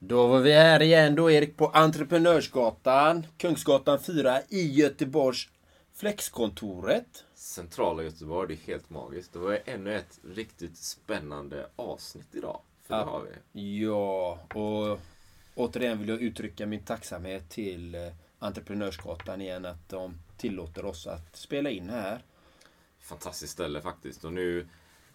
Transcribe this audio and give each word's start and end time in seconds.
Då 0.00 0.26
var 0.26 0.40
vi 0.40 0.52
här 0.52 0.82
igen 0.82 1.14
då 1.14 1.30
Erik 1.30 1.56
på 1.56 1.66
Entreprenörsgatan, 1.66 3.26
Kungsgatan 3.36 4.00
4 4.00 4.40
i 4.48 4.72
Göteborgs 4.72 5.48
Flexkontoret. 5.94 7.24
Centrala 7.34 8.02
Göteborg, 8.02 8.48
det 8.48 8.54
är 8.54 8.66
helt 8.66 8.90
magiskt. 8.90 9.32
Det 9.32 9.38
var 9.38 9.58
ännu 9.64 9.94
ett 9.96 10.20
riktigt 10.34 10.76
spännande 10.76 11.66
avsnitt 11.76 12.34
idag. 12.34 12.60
För 12.82 12.96
det 12.96 13.04
har 13.04 13.22
vi. 13.22 13.80
Ja, 13.80 14.38
och 14.54 15.00
återigen 15.54 15.98
vill 15.98 16.08
jag 16.08 16.20
uttrycka 16.20 16.66
min 16.66 16.84
tacksamhet 16.84 17.50
till 17.50 17.94
eh, 17.94 18.00
Entreprenörsgatan 18.38 19.40
igen 19.40 19.64
att 19.64 19.88
de 19.88 20.14
tillåter 20.36 20.84
oss 20.84 21.06
att 21.06 21.36
spela 21.36 21.70
in 21.70 21.90
här. 21.90 22.24
Fantastiskt 23.00 23.52
ställe 23.52 23.80
faktiskt. 23.80 24.24
Och 24.24 24.32
nu 24.32 24.68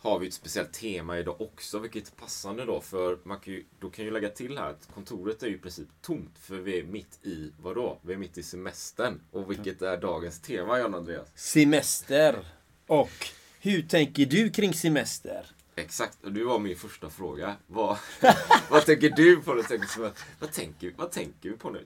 har 0.04 0.20
vi 0.20 0.28
ett 0.28 0.34
speciellt 0.34 0.74
tema 0.74 1.20
idag 1.20 1.42
också, 1.42 1.80
vilket 1.80 2.08
är 2.08 2.12
passande 2.12 2.66
då. 2.66 2.82
För 2.82 3.18
man 3.24 3.40
kan 3.40 3.54
ju, 3.54 3.64
då 3.80 3.90
kan 3.90 4.06
jag 4.06 4.14
ju 4.14 4.20
lägga 4.20 4.30
till 4.34 4.58
här 4.58 4.70
att 4.70 4.90
kontoret 4.94 5.44
är 5.44 5.48
ju 5.48 5.56
i 5.56 5.58
princip 5.58 5.88
tomt. 6.02 6.32
För 6.40 6.56
vi 6.56 6.80
är 6.80 6.84
mitt 6.84 7.20
i, 7.26 7.52
vadå? 7.62 8.00
Vi 8.02 8.14
är 8.14 8.18
mitt 8.18 8.38
i 8.38 8.44
semestern. 8.44 9.22
Och 9.32 9.52
vilket 9.52 9.82
är 9.82 9.98
dagens 9.98 10.40
tema, 10.40 10.80
Jan 10.80 10.96
Andreas? 10.96 11.28
Semester. 11.36 12.46
Och 12.88 13.28
hur 13.60 13.82
tänker 13.82 14.26
du 14.26 14.50
kring 14.50 14.74
semester? 14.74 15.46
Exakt, 15.76 16.24
och 16.24 16.32
det 16.32 16.44
var 16.44 16.60
min 16.60 16.76
första 16.78 17.10
fråga. 17.10 17.56
Vad, 17.68 17.98
vad 18.70 18.86
tänker 18.86 19.10
du 19.10 19.38
på? 19.42 19.54
Det? 19.54 19.64
Tänker 19.64 19.88
som 19.88 20.06
att- 20.06 20.24
Vad 20.40 20.52
tänker, 20.52 20.94
vad 20.98 21.12
tänker 21.12 21.50
vi 21.50 21.58
på 21.58 21.70
nu? 21.70 21.86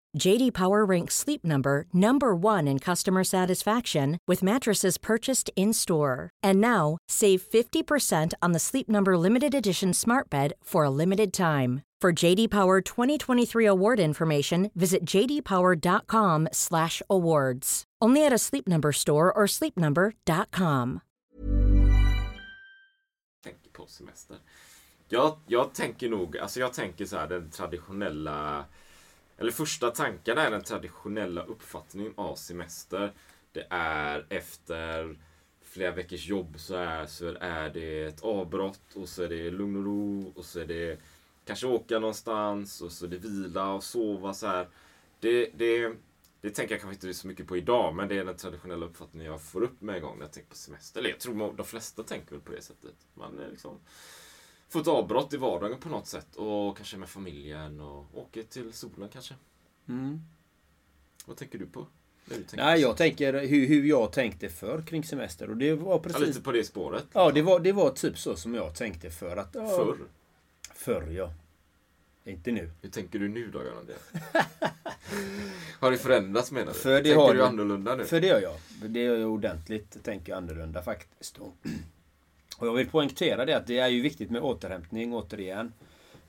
JD 0.17 0.53
Power 0.53 0.83
ranks 0.83 1.15
Sleep 1.15 1.45
Number 1.45 1.85
number 1.93 2.35
1 2.35 2.67
in 2.67 2.79
customer 2.79 3.23
satisfaction 3.23 4.17
with 4.27 4.43
mattresses 4.43 4.97
purchased 4.97 5.49
in-store. 5.55 6.29
And 6.43 6.59
now, 6.59 6.97
save 7.07 7.41
50% 7.41 8.33
on 8.41 8.51
the 8.51 8.59
Sleep 8.59 8.89
Number 8.89 9.17
limited 9.17 9.55
edition 9.55 9.93
Smart 9.93 10.29
Bed 10.29 10.51
for 10.63 10.83
a 10.83 10.89
limited 10.89 11.31
time. 11.33 11.83
For 12.01 12.11
JD 12.11 12.49
Power 12.49 12.81
2023 12.81 13.65
award 13.65 13.99
information, 13.99 14.71
visit 14.75 15.05
jdpower.com/awards. 15.05 17.83
Only 18.01 18.25
at 18.25 18.33
a 18.33 18.37
Sleep 18.39 18.67
Number 18.67 18.91
store 18.91 19.31
or 19.31 19.45
sleepnumber.com. 19.45 21.01
tänker 23.43 23.69
på 23.69 23.85
semester. 23.85 24.37
Jag, 25.09 25.37
jag 25.47 25.73
tänker 25.73 26.09
nog, 26.09 26.37
alltså 26.37 26.59
jag 26.59 26.73
tänker 26.73 27.05
så 27.05 27.17
här 27.17 27.27
den 27.27 27.49
traditionella, 27.49 28.65
eller 29.41 29.51
första 29.51 29.91
tankarna 29.91 30.41
är 30.41 30.51
den 30.51 30.63
traditionella 30.63 31.43
uppfattningen 31.43 32.13
av 32.15 32.35
semester. 32.35 33.13
Det 33.51 33.67
är 33.69 34.25
efter 34.29 35.17
flera 35.61 35.91
veckors 35.91 36.27
jobb 36.27 36.55
så 36.59 36.75
är, 36.75 37.05
så 37.05 37.35
är 37.39 37.69
det 37.69 38.03
ett 38.03 38.21
avbrott 38.21 38.95
och 38.95 39.09
så 39.09 39.23
är 39.23 39.29
det 39.29 39.51
lugn 39.51 39.75
och 39.75 39.85
ro 39.85 40.33
och 40.35 40.45
så 40.45 40.59
är 40.59 40.65
det 40.65 40.99
kanske 41.45 41.67
åka 41.67 41.99
någonstans 41.99 42.81
och 42.81 42.91
så 42.91 43.05
är 43.05 43.09
det 43.09 43.17
vila 43.17 43.73
och 43.73 43.83
sova 43.83 44.33
så 44.33 44.47
här. 44.47 44.67
Det, 45.19 45.49
det, 45.55 45.93
det 46.41 46.49
tänker 46.49 46.73
jag 46.73 46.81
kanske 46.81 47.07
inte 47.07 47.19
så 47.19 47.27
mycket 47.27 47.47
på 47.47 47.57
idag, 47.57 47.95
men 47.95 48.07
det 48.07 48.17
är 48.17 48.25
den 48.25 48.37
traditionella 48.37 48.85
uppfattningen 48.85 49.31
jag 49.31 49.41
får 49.41 49.63
upp 49.63 49.81
med 49.81 49.95
en 49.95 50.01
gång 50.01 50.17
när 50.17 50.25
jag 50.25 50.33
tänker 50.33 50.49
på 50.49 50.55
semester. 50.55 50.99
Eller 50.99 51.09
jag 51.09 51.19
tror 51.19 51.53
de 51.57 51.65
flesta 51.65 52.03
tänker 52.03 52.31
väl 52.31 52.41
på 52.41 52.51
det 52.51 52.61
sättet. 52.61 52.95
Man 53.13 53.39
är 53.39 53.49
liksom 53.49 53.79
får 54.71 54.81
ett 54.81 54.87
avbrott 54.87 55.33
i 55.33 55.37
vardagen 55.37 55.77
på 55.79 55.89
något 55.89 56.07
sätt 56.07 56.35
och 56.35 56.77
kanske 56.77 56.97
med 56.97 57.09
familjen 57.09 57.79
och 57.79 58.05
åker 58.13 58.43
till 58.43 58.73
solen 58.73 59.09
kanske. 59.13 59.33
Vad 61.25 61.37
tänker 61.37 61.59
du 61.59 61.65
på? 61.65 61.87
Nej, 62.53 62.81
jag 62.81 62.97
tänker 62.97 63.33
hur, 63.47 63.67
hur 63.67 63.83
jag 63.83 64.11
tänkte 64.11 64.49
förr 64.49 64.81
kring 64.87 65.03
semester. 65.03 65.49
Och 65.49 65.57
det 65.57 65.73
var 65.73 65.91
Ja, 65.91 65.99
precis... 65.99 66.21
lite 66.27 66.41
på 66.41 66.51
det 66.51 66.63
spåret. 66.63 67.05
Ja, 67.13 67.31
det 67.31 67.41
var, 67.41 67.59
det 67.59 67.71
var 67.71 67.89
typ 67.91 68.17
så 68.17 68.35
som 68.35 68.55
jag 68.55 68.75
tänkte 68.75 69.09
för 69.09 69.37
att... 69.37 69.49
Ja, 69.53 69.67
Förr. 69.69 69.97
Förr, 70.75 71.07
ja. 71.11 71.33
Inte 72.25 72.51
nu. 72.51 72.71
Hur 72.81 72.89
tänker 72.89 73.19
du 73.19 73.29
nu 73.29 73.51
då, 73.51 73.59
Andreas? 73.59 74.01
Har 75.79 75.91
det 75.91 75.97
förändrats 75.97 76.51
menar 76.51 76.73
du? 76.73 76.79
För 76.79 76.89
det 76.89 77.03
tänker 77.03 77.15
har 77.19 77.33
du 77.33 77.43
annorlunda 77.43 77.95
nu? 77.95 78.05
För 78.05 78.21
det 78.21 78.27
gör 78.27 78.41
jag. 78.41 78.55
Det 78.91 78.99
gör 78.99 79.17
jag 79.17 79.29
ordentligt. 79.29 80.03
Tänker 80.03 80.35
annorlunda 80.35 80.81
faktiskt. 80.81 81.39
Och 82.61 82.67
jag 82.67 82.73
vill 82.73 82.89
poängtera 82.89 83.45
det 83.45 83.53
att 83.53 83.67
det 83.67 83.79
är 83.79 83.87
ju 83.87 84.01
viktigt 84.01 84.31
med 84.31 84.41
återhämtning 84.41 85.13
återigen. 85.13 85.73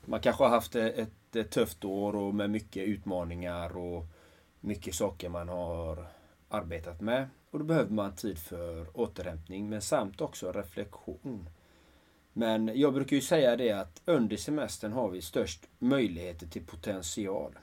Man 0.05 0.19
kanske 0.19 0.43
har 0.43 0.49
haft 0.49 0.75
ett, 0.75 1.35
ett 1.35 1.51
tufft 1.51 1.85
år 1.85 2.15
och 2.15 2.35
med 2.35 2.49
mycket 2.49 2.87
utmaningar 2.87 3.77
och 3.77 4.05
mycket 4.59 4.95
saker 4.95 5.29
man 5.29 5.49
har 5.49 6.05
arbetat 6.49 7.01
med. 7.01 7.29
Och 7.51 7.59
då 7.59 7.65
behöver 7.65 7.91
man 7.91 8.15
tid 8.15 8.37
för 8.37 8.87
återhämtning 8.93 9.69
men 9.69 9.81
samt 9.81 10.21
också 10.21 10.51
reflektion. 10.51 11.49
Men 12.33 12.71
jag 12.75 12.93
brukar 12.93 13.15
ju 13.15 13.21
säga 13.21 13.55
det 13.55 13.71
att 13.71 14.01
under 14.05 14.37
semestern 14.37 14.93
har 14.93 15.09
vi 15.09 15.21
störst 15.21 15.67
möjligheter 15.79 16.47
till 16.47 16.65
potential. 16.65 17.59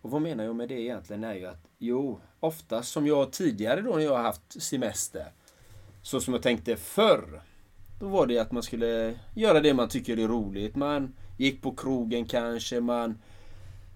Och 0.00 0.10
vad 0.10 0.22
menar 0.22 0.44
jag 0.44 0.56
med 0.56 0.68
det 0.68 0.80
egentligen 0.80 1.24
är 1.24 1.34
ju 1.34 1.46
att 1.46 1.66
jo, 1.78 2.20
oftast 2.40 2.92
som 2.92 3.06
jag 3.06 3.32
tidigare 3.32 3.80
då 3.80 3.90
när 3.90 4.04
jag 4.04 4.16
har 4.16 4.22
haft 4.22 4.62
semester, 4.62 5.32
så 6.02 6.20
som 6.20 6.34
jag 6.34 6.42
tänkte 6.42 6.76
förr, 6.76 7.42
då 8.04 8.10
var 8.10 8.26
det 8.26 8.38
att 8.38 8.52
man 8.52 8.62
skulle 8.62 9.14
göra 9.34 9.60
det 9.60 9.74
man 9.74 9.88
tycker 9.88 10.18
är 10.18 10.28
roligt. 10.28 10.76
Man 10.76 11.14
gick 11.36 11.62
på 11.62 11.74
krogen 11.74 12.26
kanske, 12.26 12.80
man 12.80 13.18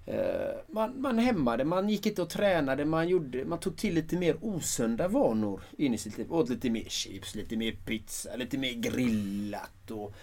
eh, 0.06 0.56
man, 0.68 1.00
man 1.00 1.18
hämmade, 1.18 1.64
man 1.64 1.88
gick 1.88 2.06
inte 2.06 2.22
och 2.22 2.30
tränade, 2.30 2.84
man, 2.84 3.08
gjorde, 3.08 3.44
man 3.44 3.58
tog 3.58 3.76
till 3.76 3.94
lite 3.94 4.16
mer 4.16 4.36
osunda 4.40 5.08
vanor 5.08 5.62
in 5.78 5.94
i 5.94 5.98
sitt 5.98 6.18
liv. 6.18 6.32
Åt 6.32 6.48
lite 6.48 6.70
mer 6.70 6.84
chips, 6.88 7.34
lite 7.34 7.56
mer 7.56 7.72
pizza, 7.72 8.36
lite 8.36 8.58
mer 8.58 8.72
grillat 8.72 9.90
och 9.90 10.14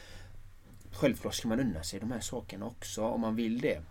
Självklart 0.91 1.33
ska 1.33 1.47
man 1.47 1.59
unna 1.59 1.83
sig 1.83 1.99
de 1.99 2.11
här 2.11 2.19
sakerna 2.19 2.65
också 2.65 3.03
om 3.03 3.21
man 3.21 3.35
vill 3.35 3.61
det. 3.61 3.81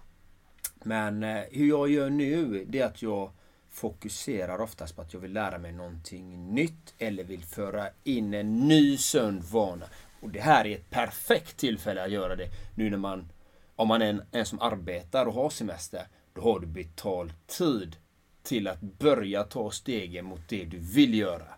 Men 0.83 1.23
eh, 1.23 1.43
hur 1.51 1.69
jag 1.69 1.91
gör 1.91 2.11
nu, 2.11 2.65
det 2.69 2.79
är 2.79 2.87
att 2.87 3.03
jag 3.03 3.31
fokuserar 3.75 4.61
oftast 4.61 4.97
på 4.97 5.03
att 5.03 5.13
jag 5.13 5.21
vill 5.21 5.33
lära 5.33 5.59
mig 5.59 5.73
någonting 5.73 6.55
nytt 6.55 6.95
eller 6.99 7.25
vill 7.25 7.45
föra 7.45 7.89
in 8.05 8.35
en 8.35 8.69
ny 8.69 8.97
sund 8.97 9.43
vana. 9.43 9.87
Och 10.21 10.31
det 10.31 10.41
här 10.41 10.67
är 10.67 10.75
ett 10.75 10.91
perfekt 10.91 11.57
tillfälle 11.57 12.05
att 12.05 12.11
göra 12.11 12.37
det. 12.37 12.49
Nu 12.75 12.91
när 12.91 12.99
man, 12.99 13.29
om 13.77 13.89
man 13.89 14.03
är 14.03 14.07
en, 14.07 14.23
en 14.33 14.47
som 14.47 14.61
arbetar 14.61 15.27
och 15.27 15.35
har 15.35 15.51
semester, 15.51 16.07
då 16.35 16.43
har 16.43 16.61
du 16.61 16.67
betalt 16.67 17.47
tid 17.47 17.97
till 18.43 18.69
att 18.69 18.81
börja 18.81 19.45
ta 19.45 19.71
stegen 19.71 20.25
mot 20.25 20.49
det 20.49 20.65
du 20.65 20.79
vill 20.79 21.15
göra. 21.15 21.49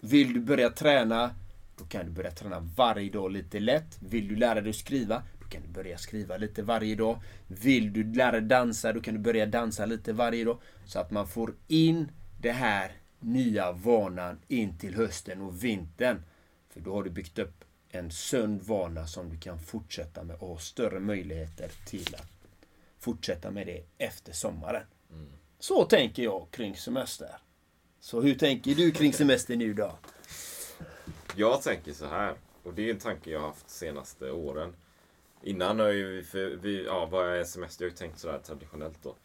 Vill 0.00 0.32
du 0.32 0.40
börja 0.40 0.70
träna, 0.70 1.30
då 1.78 1.84
kan 1.84 2.06
du 2.06 2.12
börja 2.12 2.30
träna 2.30 2.60
varje 2.60 3.10
dag 3.10 3.32
lite 3.32 3.60
lätt. 3.60 3.98
Vill 4.00 4.28
du 4.28 4.36
lära 4.36 4.60
dig 4.60 4.70
att 4.70 4.76
skriva, 4.76 5.22
kan 5.48 5.62
du 5.62 5.68
börja 5.68 5.98
skriva 5.98 6.36
lite 6.36 6.62
varje 6.62 6.94
dag. 6.94 7.22
Vill 7.46 7.92
du 7.92 8.12
lära 8.12 8.30
dig 8.30 8.40
dansa, 8.40 8.92
då 8.92 9.00
kan 9.00 9.14
du 9.14 9.20
börja 9.20 9.46
dansa 9.46 9.86
lite 9.86 10.12
varje 10.12 10.44
dag. 10.44 10.58
Så 10.86 10.98
att 10.98 11.10
man 11.10 11.28
får 11.28 11.54
in 11.66 12.10
det 12.40 12.52
här 12.52 12.92
nya 13.20 13.72
vanan 13.72 14.38
in 14.48 14.78
till 14.78 14.94
hösten 14.94 15.42
och 15.42 15.64
vintern. 15.64 16.22
För 16.70 16.80
då 16.80 16.94
har 16.94 17.02
du 17.02 17.10
byggt 17.10 17.38
upp 17.38 17.64
en 17.88 18.10
sund 18.10 18.62
vana 18.62 19.06
som 19.06 19.30
du 19.30 19.38
kan 19.38 19.58
fortsätta 19.58 20.24
med 20.24 20.36
och 20.36 20.48
ha 20.48 20.58
större 20.58 21.00
möjligheter 21.00 21.70
till 21.86 22.14
att 22.14 22.32
fortsätta 22.98 23.50
med 23.50 23.66
det 23.66 23.84
efter 23.98 24.32
sommaren. 24.32 24.82
Så 25.58 25.84
tänker 25.84 26.22
jag 26.22 26.46
kring 26.50 26.76
semester. 26.76 27.30
Så 28.00 28.20
hur 28.20 28.34
tänker 28.34 28.74
du 28.74 28.90
kring 28.90 29.12
semester 29.12 29.56
nu 29.56 29.74
då? 29.74 29.98
Jag 31.36 31.62
tänker 31.62 31.92
så 31.92 32.06
här, 32.06 32.34
och 32.62 32.74
det 32.74 32.82
är 32.82 32.90
en 32.90 32.98
tanke 32.98 33.30
jag 33.30 33.40
har 33.40 33.46
haft 33.46 33.66
de 33.66 33.72
senaste 33.72 34.30
åren. 34.30 34.76
Innan 35.42 35.78
har 35.80 35.88
ju, 35.90 36.22
för 36.22 36.46
vi, 36.62 36.84
ja, 36.84 37.06
vad 37.06 37.46
semester? 37.46 37.84
Jag 37.84 37.90
har 37.90 37.92
ju 37.92 37.96
tänkt 37.96 38.18
sådär 38.18 38.38
traditionellt 38.38 38.98
då. 39.02 39.16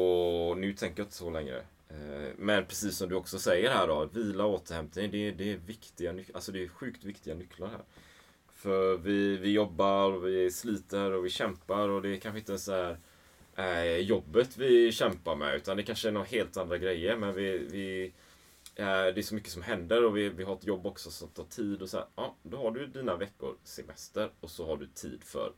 Och 0.00 0.58
nu 0.58 0.72
tänker 0.72 1.00
jag 1.00 1.06
inte 1.06 1.16
så 1.16 1.30
längre. 1.30 1.58
Eh, 1.88 2.30
men 2.36 2.66
precis 2.66 2.96
som 2.96 3.08
du 3.08 3.14
också 3.14 3.38
säger 3.38 3.70
här 3.70 3.86
då, 3.86 4.04
vila 4.12 4.44
och 4.44 4.54
återhämtning, 4.54 5.10
det, 5.10 5.28
är- 5.28 5.32
det 5.32 5.52
är 5.52 5.56
viktiga 5.56 6.14
alltså 6.34 6.52
det 6.52 6.64
är 6.64 6.68
sjukt 6.68 7.04
viktiga 7.04 7.34
nycklar 7.34 7.68
här. 7.68 7.80
För 8.54 8.96
vi, 8.96 9.36
vi 9.36 9.52
jobbar, 9.52 10.12
och 10.12 10.26
vi 10.26 10.50
sliter 10.50 11.10
och 11.12 11.24
vi 11.24 11.30
kämpar 11.30 11.88
och 11.88 12.02
det 12.02 12.08
är 12.08 12.20
kanske 12.20 12.38
inte 12.38 12.52
ens 12.52 12.68
är 12.68 12.96
eh, 13.56 13.96
jobbet 13.96 14.56
vi 14.56 14.92
kämpar 14.92 15.36
med 15.36 15.54
utan 15.56 15.76
det 15.76 15.82
kanske 15.82 16.08
är 16.08 16.12
några 16.12 16.26
helt 16.26 16.56
andra 16.56 16.78
grejer 16.78 17.16
men 17.16 17.34
vi, 17.34 17.58
vi 17.58 18.12
Eh, 18.78 19.14
det 19.14 19.20
är 19.20 19.22
så 19.22 19.34
mycket 19.34 19.50
som 19.50 19.62
händer 19.62 20.04
och 20.04 20.16
vi, 20.16 20.28
vi 20.28 20.44
har 20.44 20.54
ett 20.54 20.66
jobb 20.66 20.86
också 20.86 21.10
som 21.10 21.28
tar 21.28 21.44
tid 21.44 21.82
och 21.82 21.88
så 21.88 21.96
här, 21.96 22.06
ja, 22.16 22.36
då 22.42 22.56
har 22.56 22.70
du 22.70 22.86
dina 22.86 23.16
veckor 23.16 23.56
semester 23.62 24.30
och 24.40 24.50
så 24.50 24.66
har 24.66 24.76
du 24.76 24.86
tid 24.86 25.24
för 25.24 25.52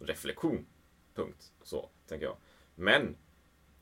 reflektion. 0.00 0.66
Punkt. 1.14 1.52
Så, 1.62 1.90
tänker 2.08 2.26
jag. 2.26 2.36
Men 2.74 3.16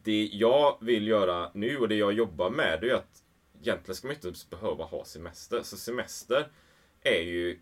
det 0.03 0.27
jag 0.27 0.79
vill 0.81 1.07
göra 1.07 1.51
nu 1.55 1.79
och 1.79 1.89
det 1.89 1.95
jag 1.95 2.13
jobbar 2.13 2.51
med 2.51 2.79
det 2.81 2.91
är 2.91 2.95
att 2.95 3.23
egentligen 3.61 3.97
ska 3.97 4.07
man 4.07 4.15
inte 4.15 4.33
typ 4.33 4.51
behöva 4.51 4.85
ha 4.85 5.05
semester. 5.05 5.63
Så 5.63 5.77
semester 5.77 6.51
är 7.03 7.23
ju 7.23 7.61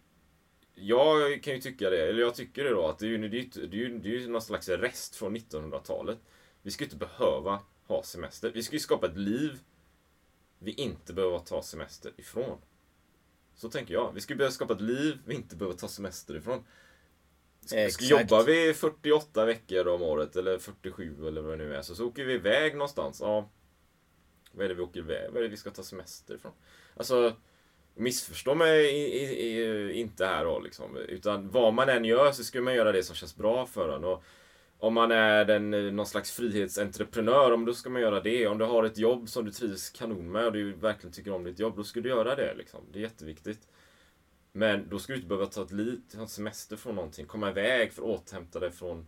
jag 0.75 1.43
kan 1.43 1.55
ju 1.55 1.61
tycka 1.61 1.91
det, 1.91 2.09
eller 2.09 2.21
jag 2.21 2.35
tycker 2.35 2.65
det 2.65 2.71
då, 2.71 2.87
att 2.87 2.99
det 2.99 3.07
är 3.07 3.09
ju, 3.09 3.29
det 3.29 3.37
är 3.37 3.41
ju, 3.41 3.67
det 3.67 3.77
är 3.77 3.81
ju, 3.81 3.99
det 3.99 4.09
är 4.09 4.13
ju 4.13 4.29
någon 4.29 4.43
slags 4.43 4.69
rest 4.69 5.17
från 5.17 5.37
1900-talet. 5.37 6.19
Vi 6.63 6.71
ska 6.71 6.85
inte 6.85 6.97
behöva 6.97 7.61
ha 7.87 8.03
semester. 8.03 8.51
Vi 8.55 8.63
ska 8.63 8.73
ju 8.73 8.81
skapa 8.81 9.07
ett 9.07 9.17
liv 9.17 9.61
vi 10.59 10.73
inte 10.73 11.13
behöver 11.13 11.39
ta 11.39 11.63
semester 11.63 12.13
ifrån. 12.17 12.59
Så 13.55 13.71
tänker 13.71 13.95
jag. 13.95 14.13
Vi 14.13 14.21
ju 14.29 14.35
behöva 14.35 14.53
skapa 14.53 14.75
ett 14.75 14.81
liv 14.81 15.19
vi 15.25 15.35
inte 15.35 15.57
behöver 15.57 15.77
ta 15.77 15.89
semester 15.89 16.37
ifrån. 16.37 16.65
Ska, 17.91 18.05
jobbar 18.05 18.43
vi 18.43 18.75
48 18.75 19.45
veckor 19.45 19.89
om 19.89 20.03
året, 20.03 20.37
eller 20.37 20.59
47 20.59 21.29
eller 21.29 21.41
vad 21.41 21.59
det 21.59 21.65
nu 21.65 21.75
är, 21.75 21.83
så, 21.83 21.95
så 21.95 22.07
åker 22.07 22.25
vi 22.25 22.35
iväg 22.35 22.73
någonstans. 22.73 23.21
Ja, 23.21 23.51
vad 24.53 24.65
är 24.65 24.69
det 24.69 24.75
vi 24.75 24.83
åker 24.83 25.01
iväg? 25.01 25.31
Vad 25.31 25.37
är 25.37 25.43
det 25.43 25.49
vi 25.49 25.57
ska 25.57 25.71
ta 25.71 25.83
semester 25.83 26.35
ifrån? 26.35 26.53
Alltså, 26.97 27.37
missförstå 27.95 28.55
mig 28.55 28.85
i, 28.85 29.23
i, 29.23 29.47
i, 29.47 29.93
inte 29.93 30.27
här 30.27 30.45
då 30.45 30.61
liksom. 30.61 30.97
Utan 30.97 31.51
vad 31.51 31.75
man 31.75 31.89
än 31.89 32.05
gör 32.05 32.33
så 32.33 32.45
ska 32.45 32.61
man 32.61 32.75
göra 32.75 32.93
det 32.93 33.03
som 33.03 33.17
känns 33.17 33.37
bra 33.37 33.67
för 33.67 33.97
en. 33.97 34.05
Och 34.05 34.23
om 34.79 34.95
man 34.95 35.11
är 35.11 35.45
den, 35.45 35.75
eh, 35.75 35.93
någon 35.93 36.07
slags 36.07 36.33
frihetsentreprenör, 36.33 37.53
om 37.53 37.65
då 37.65 37.75
ska 37.75 37.91
man 37.91 38.03
göra 38.03 38.21
det. 38.21 38.47
Om 38.47 38.59
du 38.59 38.65
har 38.65 38.85
ett 38.85 38.99
jobb 38.99 39.29
som 39.29 39.45
du 39.45 39.51
trivs 39.51 39.91
kanon 39.91 40.33
med 40.33 40.47
och 40.47 40.53
du 40.53 40.73
verkligen 40.73 41.13
tycker 41.13 41.33
om 41.33 41.45
ditt 41.45 41.59
jobb, 41.59 41.77
då 41.77 41.85
ska 41.85 42.01
du 42.01 42.09
göra 42.09 42.35
det. 42.35 42.55
Liksom. 42.55 42.81
Det 42.93 42.99
är 42.99 43.03
jätteviktigt. 43.03 43.69
Men 44.53 44.89
då 44.89 44.99
ska 44.99 45.13
du 45.13 45.17
inte 45.17 45.29
behöva 45.29 45.47
ta 45.47 45.63
ett 45.63 45.73
liv, 45.73 46.01
ta 46.13 46.21
en 46.21 46.29
semester 46.29 46.77
från 46.77 46.95
någonting. 46.95 47.27
Komma 47.27 47.51
iväg 47.51 47.93
för 47.93 48.03
att 48.03 48.09
återhämta 48.09 48.61
dig 48.61 48.71
från... 48.71 49.07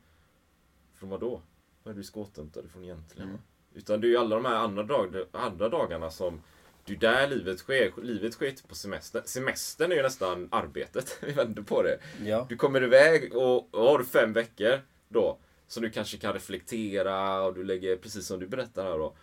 Från 0.95 1.11
vad 1.11 1.21
då? 1.21 1.43
Vad 1.83 1.91
är 1.91 1.95
det 1.95 2.01
du 2.01 2.05
ska 2.05 2.21
återhämta 2.21 2.61
dig 2.61 2.71
från 2.71 2.85
egentligen? 2.85 3.29
Mm. 3.29 3.41
Utan 3.75 4.01
det 4.01 4.07
är 4.07 4.09
ju 4.09 4.17
alla 4.17 4.37
de 4.37 4.45
här 4.45 4.55
andra, 4.57 4.83
dag, 4.83 5.17
andra 5.33 5.69
dagarna 5.69 6.11
som... 6.11 6.43
Det 6.85 6.93
är 6.93 6.97
där 6.97 7.29
livet 7.29 7.59
sker. 7.59 7.93
Livet 8.03 8.33
sker 8.33 8.47
inte 8.49 8.63
på 8.63 8.75
semester. 8.75 9.23
Semestern 9.25 9.93
är 9.93 9.97
ju 9.97 10.03
nästan 10.03 10.49
arbetet. 10.51 11.19
Vi 11.23 11.33
vänder 11.33 11.63
på 11.63 11.83
det. 11.83 11.99
Ja. 12.25 12.47
Du 12.49 12.57
kommer 12.57 12.83
iväg 12.83 13.37
och, 13.37 13.75
och 13.75 13.85
har 13.85 13.99
du 13.99 14.05
fem 14.05 14.33
veckor 14.33 14.81
då. 15.09 15.39
Så 15.69 15.81
du 15.81 15.91
kanske 15.91 16.19
kan 16.19 16.33
reflektera 16.33 17.43
och 17.43 17.55
du 17.55 17.65
lägger, 17.65 17.97
precis 17.97 18.27
som 18.27 18.41
du 18.41 18.47
berättar 18.47 18.85
här 18.85 18.99
då. 18.99 19.17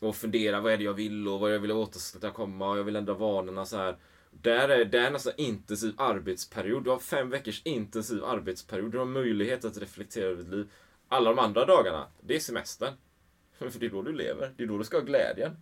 Och 0.00 0.16
fundera, 0.16 0.60
vad 0.60 0.72
är 0.72 0.76
det 0.76 0.84
jag 0.84 0.94
vill 0.94 1.28
och 1.28 1.40
vad 1.40 1.54
jag 1.54 1.58
vill 1.58 1.72
åstadkomma 1.72 2.70
och 2.70 2.78
jag 2.78 2.84
vill 2.84 2.96
ändra 2.96 3.14
vanorna 3.14 3.64
så 3.64 3.76
här. 3.76 3.96
Där 4.30 4.68
är, 4.68 4.84
det 4.84 4.98
är 4.98 5.06
en 5.06 5.12
nästan 5.12 5.32
intensiv 5.36 5.94
arbetsperiod. 5.96 6.84
Du 6.84 6.90
har 6.90 6.98
fem 6.98 7.30
veckors 7.30 7.62
intensiv 7.64 8.24
arbetsperiod. 8.24 8.92
Du 8.92 8.98
har 8.98 9.04
möjlighet 9.04 9.64
att 9.64 9.76
reflektera 9.76 10.24
över 10.24 10.42
ditt 10.42 10.52
liv. 10.52 10.70
Alla 11.08 11.30
de 11.30 11.38
andra 11.38 11.64
dagarna, 11.64 12.06
det 12.20 12.36
är 12.36 12.40
semestern. 12.40 12.94
För 13.58 13.80
det 13.80 13.86
är 13.86 13.90
då 13.90 14.02
du 14.02 14.12
lever. 14.12 14.54
Det 14.56 14.62
är 14.62 14.66
då 14.66 14.78
du 14.78 14.84
ska 14.84 14.96
ha 14.96 15.04
glädjen. 15.04 15.56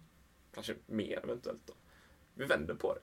Kanske 0.55 0.75
mer 0.87 1.21
eventuellt 1.25 1.67
då. 1.67 1.73
Vi 2.35 2.45
vänder 2.45 2.75
på 2.75 2.95
det. 2.95 3.01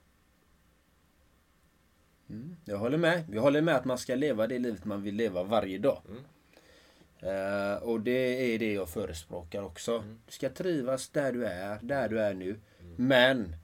Jag 2.65 2.77
håller 2.77 2.97
med. 2.97 3.25
Jag 3.31 3.41
håller 3.41 3.61
med 3.61 3.75
att 3.75 3.85
man 3.85 3.97
ska 3.97 4.15
leva 4.15 4.47
det 4.47 4.59
livet 4.59 4.85
man 4.85 5.01
vill 5.01 5.15
leva 5.15 5.43
varje 5.43 5.77
dag. 5.77 6.01
Mm. 6.09 6.23
Eh, 7.19 7.83
och 7.83 8.01
det 8.01 8.53
är 8.53 8.59
det 8.59 8.73
jag 8.73 8.89
förespråkar 8.89 9.63
också. 9.63 9.95
Mm. 9.95 10.19
Du 10.25 10.31
ska 10.31 10.49
trivas 10.49 11.09
där 11.09 11.31
du 11.33 11.45
är, 11.45 11.79
där 11.81 12.09
du 12.09 12.19
är 12.19 12.33
nu. 12.33 12.59
Men 12.95 13.55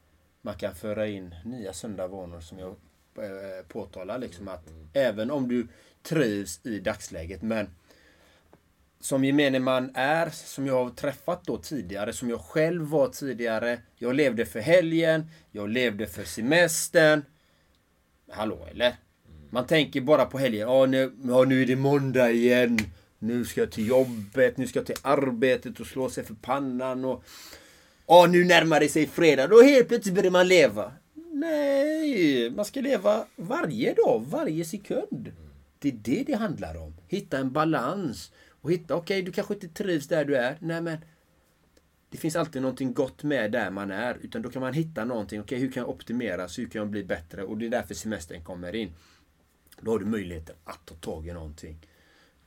man 0.42 0.54
kan 0.54 0.76
föra 0.76 1.08
in 1.08 1.36
nya 1.46 1.74
sunda 1.74 2.08
vanor 2.08 2.40
som 2.40 2.60
jag 2.60 2.76
eh, 3.18 3.66
påtalar. 3.68 4.18
Liksom 4.18 4.48
att 4.48 4.70
Mm. 4.70 4.88
Även 4.94 5.32
om 5.32 5.48
du 5.48 5.68
trivs 6.04 6.60
i 6.64 6.80
dagsläget. 6.80 7.42
Men 7.42 7.70
som 9.00 9.24
gemene 9.24 9.60
man 9.60 9.92
är, 9.94 10.30
som 10.30 10.68
jag 10.68 10.84
har 10.84 10.90
träffat 10.90 11.46
då 11.46 11.58
tidigare, 11.58 12.14
som 12.14 12.30
jag 12.30 12.42
själv 12.42 12.86
var 12.86 13.08
tidigare. 13.08 13.80
Jag 13.96 14.16
levde 14.16 14.46
för 14.46 14.60
helgen, 14.60 15.30
jag 15.52 15.70
levde 15.70 16.08
för 16.08 16.24
semestern. 16.24 17.26
Hallå 18.30 18.68
eller? 18.72 18.96
Man 19.50 19.68
tänker 19.68 20.02
bara 20.02 20.26
på 20.26 20.38
helgen. 20.38 20.70
Ja 20.70 20.86
nu, 20.86 21.14
ja, 21.24 21.44
nu 21.44 21.62
är 21.62 21.66
det 21.66 21.76
måndag 21.76 22.32
igen. 22.32 22.80
Nu 23.24 23.46
ska 23.46 23.62
jag 23.62 23.72
till 23.72 23.88
jobbet, 23.88 24.58
nu 24.58 24.68
ska 24.68 24.80
jag 24.80 24.86
till 24.86 24.96
arbetet 25.02 25.80
och 25.80 25.88
slå 25.88 26.10
sig 26.10 26.24
för 26.24 26.34
pannan. 26.34 27.06
Och, 27.06 27.24
och 28.06 28.30
nu 28.30 28.44
närmar 28.44 28.80
det 28.80 28.90
sig 28.90 29.08
fredag. 29.08 29.48
Då 29.48 29.62
helt 29.62 29.88
plötsligt 29.88 30.16
börjar 30.16 30.32
man 30.32 30.48
leva. 30.48 30.92
Nej, 31.32 32.50
man 32.50 32.66
ska 32.66 32.82
leva 32.82 33.26
varje 33.36 33.94
dag, 33.94 34.26
varje 34.28 34.66
sekund. 34.66 35.32
Det 35.80 35.88
är 35.88 35.92
det 35.92 36.24
det 36.28 36.34
handlar 36.34 36.78
om. 36.78 36.94
Hitta 37.08 37.38
en 37.38 37.52
balans. 37.52 38.32
Och 38.62 38.72
hitta, 38.72 38.96
okej 38.96 39.22
du 39.22 39.32
kanske 39.32 39.54
inte 39.54 39.68
trivs 39.68 40.08
där 40.08 40.26
du 40.26 40.38
är. 40.38 40.58
Nej 40.60 40.82
men 40.82 40.98
det 42.10 42.18
finns 42.18 42.36
alltid 42.36 42.62
någonting 42.62 42.94
gott 42.94 43.24
med 43.24 43.52
där 43.52 43.72
man 43.72 43.92
är. 43.92 44.18
Utan 44.22 44.42
då 44.42 44.50
kan 44.50 44.62
man 44.62 44.74
hitta 44.74 45.06
någonting. 45.06 45.42
Okej, 45.42 45.60
hur 45.60 45.72
kan 45.72 45.82
jag 45.82 45.90
optimera? 45.90 46.48
Så 46.48 46.62
hur 46.62 46.68
kan 46.68 46.80
jag 46.80 46.90
bli 46.90 47.04
bättre? 47.04 47.44
Och 47.44 47.58
det 47.58 47.66
är 47.66 47.70
därför 47.70 47.94
semestern 47.94 48.44
kommer 48.44 48.76
in. 48.76 48.94
Då 49.82 49.92
har 49.92 50.00
du 50.00 50.06
möjligheten 50.06 50.56
att 50.64 50.86
ta 50.86 50.96
tag 50.96 51.28
i 51.28 51.34
någonting. 51.34 51.78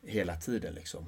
Hela 0.06 0.36
tiden 0.36 0.74
liksom. 0.74 1.06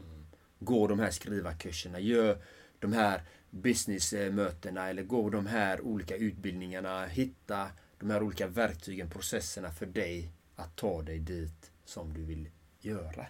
Gå 0.59 0.87
de 0.87 0.99
här 0.99 1.11
skrivarkurserna. 1.11 2.01
Gör 2.01 2.39
de 2.79 2.93
här 2.93 3.23
businessmötena. 3.51 4.89
Eller 4.89 5.03
gå 5.03 5.31
de 5.31 5.47
här 5.47 5.81
olika 5.81 6.17
utbildningarna. 6.17 7.07
Hitta 7.07 7.71
de 7.99 8.11
här 8.11 8.23
olika 8.23 8.47
verktygen, 8.47 9.11
processerna 9.11 9.71
för 9.71 9.87
dig 9.87 10.33
att 10.57 10.77
ta 10.77 11.03
dig 11.03 11.19
dit 11.19 11.73
som 11.85 12.15
du 12.15 12.25
vill 12.25 12.51
göra. 12.81 13.27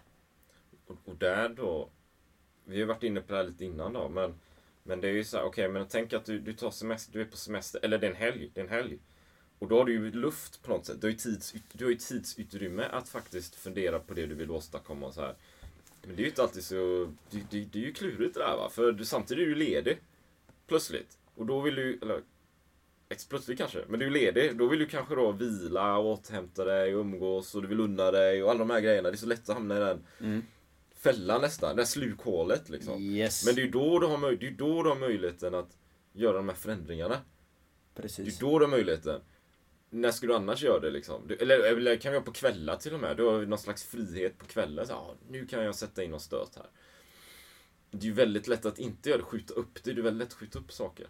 Och, 0.87 1.17
där 1.17 1.49
då, 1.49 1.91
vi 2.65 2.81
har 2.81 2.87
varit 2.87 3.03
inne 3.03 3.21
på 3.21 3.33
det 3.33 3.39
här 3.39 3.45
lite 3.45 3.65
innan 3.65 3.93
då, 3.93 4.09
men, 4.09 4.35
men 4.83 5.01
det 5.01 5.09
är 5.09 5.13
ju 5.13 5.25
så 5.25 5.37
här, 5.37 5.45
okej, 5.45 5.69
men 5.69 5.87
tänk 5.89 6.13
att 6.13 6.25
du, 6.25 6.39
du 6.39 6.53
tar 6.53 6.71
semester, 6.71 7.13
du 7.13 7.21
är 7.21 7.25
på 7.25 7.37
semester, 7.37 7.81
eller 7.85 7.99
det 7.99 8.07
är 8.07 8.11
en 8.11 8.17
helg, 8.17 8.51
det 8.55 8.61
är 8.61 8.65
en 8.65 8.71
helg. 8.71 8.99
Och 9.59 9.69
då 9.69 9.79
har 9.79 9.85
du 9.85 9.93
ju 9.93 10.11
luft 10.11 10.63
på 10.63 10.71
något 10.71 10.87
sätt, 10.87 11.01
du 11.01 11.07
har 11.07 11.13
ju, 11.13 11.17
tids, 11.17 11.55
du 11.73 11.85
har 11.85 11.91
ju 11.91 11.97
tidsutrymme 11.97 12.85
att 12.85 13.09
faktiskt 13.09 13.55
fundera 13.55 13.99
på 13.99 14.15
det 14.15 14.27
du 14.27 14.35
vill 14.35 14.51
åstadkomma 14.51 15.07
och 15.07 15.15
så 15.15 15.21
här. 15.21 15.37
Men 16.09 16.17
det 16.17 16.23
är 16.23 16.25
ju 16.25 16.29
inte 16.31 16.43
alltid 16.43 16.65
så, 16.65 17.09
det, 17.31 17.39
det, 17.51 17.65
det 17.73 17.79
är 17.79 17.83
ju 17.83 17.93
klurigt 17.93 18.35
det 18.35 18.41
där 18.41 18.57
va, 18.57 18.69
för 18.71 18.93
du, 18.93 19.05
samtidigt 19.05 19.43
är 19.43 19.47
du 19.49 19.55
ledig. 19.55 19.99
Plötsligt. 20.67 21.19
Och 21.35 21.47
då 21.47 21.61
vill 21.61 21.75
du, 21.75 21.99
eller 22.03 22.21
plötsligt 23.29 23.59
kanske, 23.59 23.85
men 23.89 24.01
du 24.01 24.07
är 24.07 24.11
ledig. 24.11 24.57
Då 24.57 24.67
vill 24.69 24.79
du 24.79 24.87
kanske 24.87 25.15
då 25.15 25.33
vila 25.33 25.97
och 25.99 26.07
återhämta 26.07 26.65
dig 26.65 26.95
och 26.95 27.01
umgås 27.01 27.55
och 27.55 27.63
du 27.63 27.69
vill 27.69 27.81
unna 27.81 28.11
dig 28.11 28.43
och 28.43 28.51
alla 28.51 28.59
de 28.59 28.71
här 28.71 28.81
grejerna. 28.81 29.11
Det 29.11 29.15
är 29.15 29.19
så 29.19 29.27
lätt 29.27 29.49
att 29.49 29.55
hamna 29.57 29.77
i 29.77 29.81
den 29.81 30.03
fällan 30.95 31.41
nästan, 31.41 31.77
det 31.77 31.83
här 31.83 31.87
slukhålet 31.87 32.69
liksom. 32.69 33.01
Yes. 33.03 33.47
Men 33.47 33.55
det 33.55 33.61
är 33.61 33.65
ju 33.65 33.71
då 33.71 33.99
du 33.99 34.07
har, 34.07 34.17
möj- 34.17 34.39
det 34.41 34.47
är 34.47 34.51
då 34.51 34.83
du 34.83 34.89
har 34.89 34.97
möjligheten 34.97 35.55
att 35.55 35.77
göra 36.13 36.37
de 36.37 36.49
här 36.49 36.57
förändringarna. 36.57 37.17
Det 37.95 38.03
Precis. 38.03 38.37
är 38.37 38.41
då 38.47 38.59
du 38.59 38.65
har 38.65 38.71
möjligheten. 38.71 39.21
När 39.91 40.11
ska 40.11 40.27
du 40.27 40.35
annars 40.35 40.63
göra 40.63 40.81
det 40.81 40.91
liksom? 40.91 41.31
Eller, 41.41 41.61
eller 41.61 41.97
kan 41.97 42.13
vi 42.13 42.17
göra 42.17 42.25
på 42.25 42.33
kvällar 42.33 42.77
till 42.77 42.95
och 42.95 43.01
med? 43.01 43.17
Du 43.17 43.25
har 43.25 43.47
någon 43.47 43.59
slags 43.59 43.85
frihet 43.85 44.39
på 44.39 44.47
kvällen. 44.47 44.87
Så, 44.87 44.93
ah, 44.93 45.15
nu 45.29 45.47
kan 45.47 45.65
jag 45.65 45.75
sätta 45.75 46.03
in 46.03 46.11
någon 46.11 46.21
stöt 46.21 46.57
här. 46.57 46.67
Det 47.91 48.05
är 48.05 48.09
ju 48.09 48.13
väldigt 48.13 48.49
lätt 48.49 48.67
att 48.67 48.79
inte 48.79 49.09
göra 49.09 49.19
det, 49.19 49.25
skjuta 49.25 49.55
upp 49.55 49.85
det. 49.85 49.93
Det 49.93 50.01
är 50.01 50.03
väldigt 50.03 50.27
lätt 50.27 50.33
att 50.33 50.39
skjuta 50.39 50.59
upp 50.59 50.73
saker. 50.73 51.07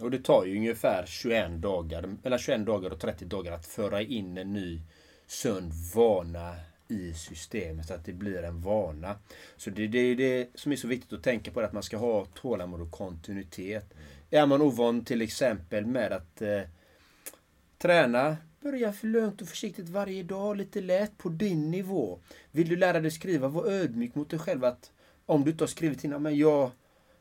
Och 0.00 0.10
det 0.10 0.18
tar 0.18 0.44
ju 0.44 0.56
ungefär 0.56 1.06
21 1.06 1.62
dagar, 1.62 2.16
mellan 2.22 2.38
21 2.38 2.66
dagar 2.66 2.90
och 2.90 3.00
30 3.00 3.24
dagar 3.24 3.52
att 3.52 3.66
föra 3.66 4.02
in 4.02 4.38
en 4.38 4.52
ny 4.52 4.80
sund 5.26 5.72
vana 5.94 6.54
i 6.88 7.14
systemet 7.14 7.86
så 7.86 7.94
att 7.94 8.04
det 8.04 8.12
blir 8.12 8.42
en 8.42 8.60
vana. 8.60 9.18
Så 9.56 9.70
det 9.70 9.84
är 9.84 9.88
det, 9.88 10.14
det, 10.14 10.48
som 10.54 10.72
är 10.72 10.76
så 10.76 10.88
viktigt 10.88 11.12
att 11.12 11.22
tänka 11.22 11.50
på, 11.50 11.60
att 11.60 11.72
man 11.72 11.82
ska 11.82 11.96
ha 11.96 12.24
tålamod 12.24 12.80
och 12.80 12.90
kontinuitet. 12.90 13.92
Mm. 13.92 14.04
Är 14.30 14.46
man 14.46 14.62
ovan 14.62 15.04
till 15.04 15.22
exempel 15.22 15.86
med 15.86 16.12
att 16.12 16.42
eh, 16.42 16.60
träna, 17.84 18.36
börja 18.60 18.92
för 18.92 19.06
lugnt 19.06 19.42
och 19.42 19.48
försiktigt 19.48 19.88
varje 19.88 20.22
dag, 20.22 20.56
lite 20.56 20.80
lätt 20.80 21.18
på 21.18 21.28
din 21.28 21.70
nivå. 21.70 22.18
Vill 22.50 22.68
du 22.68 22.76
lära 22.76 23.00
dig 23.00 23.10
skriva, 23.10 23.48
var 23.48 23.66
ödmjuk 23.66 24.14
mot 24.14 24.30
dig 24.30 24.38
själv 24.38 24.64
att 24.64 24.92
om 25.26 25.44
du 25.44 25.50
inte 25.50 25.64
har 25.64 25.68
skrivit 25.68 26.04
innan, 26.04 26.22
men 26.22 26.36
jag 26.36 26.70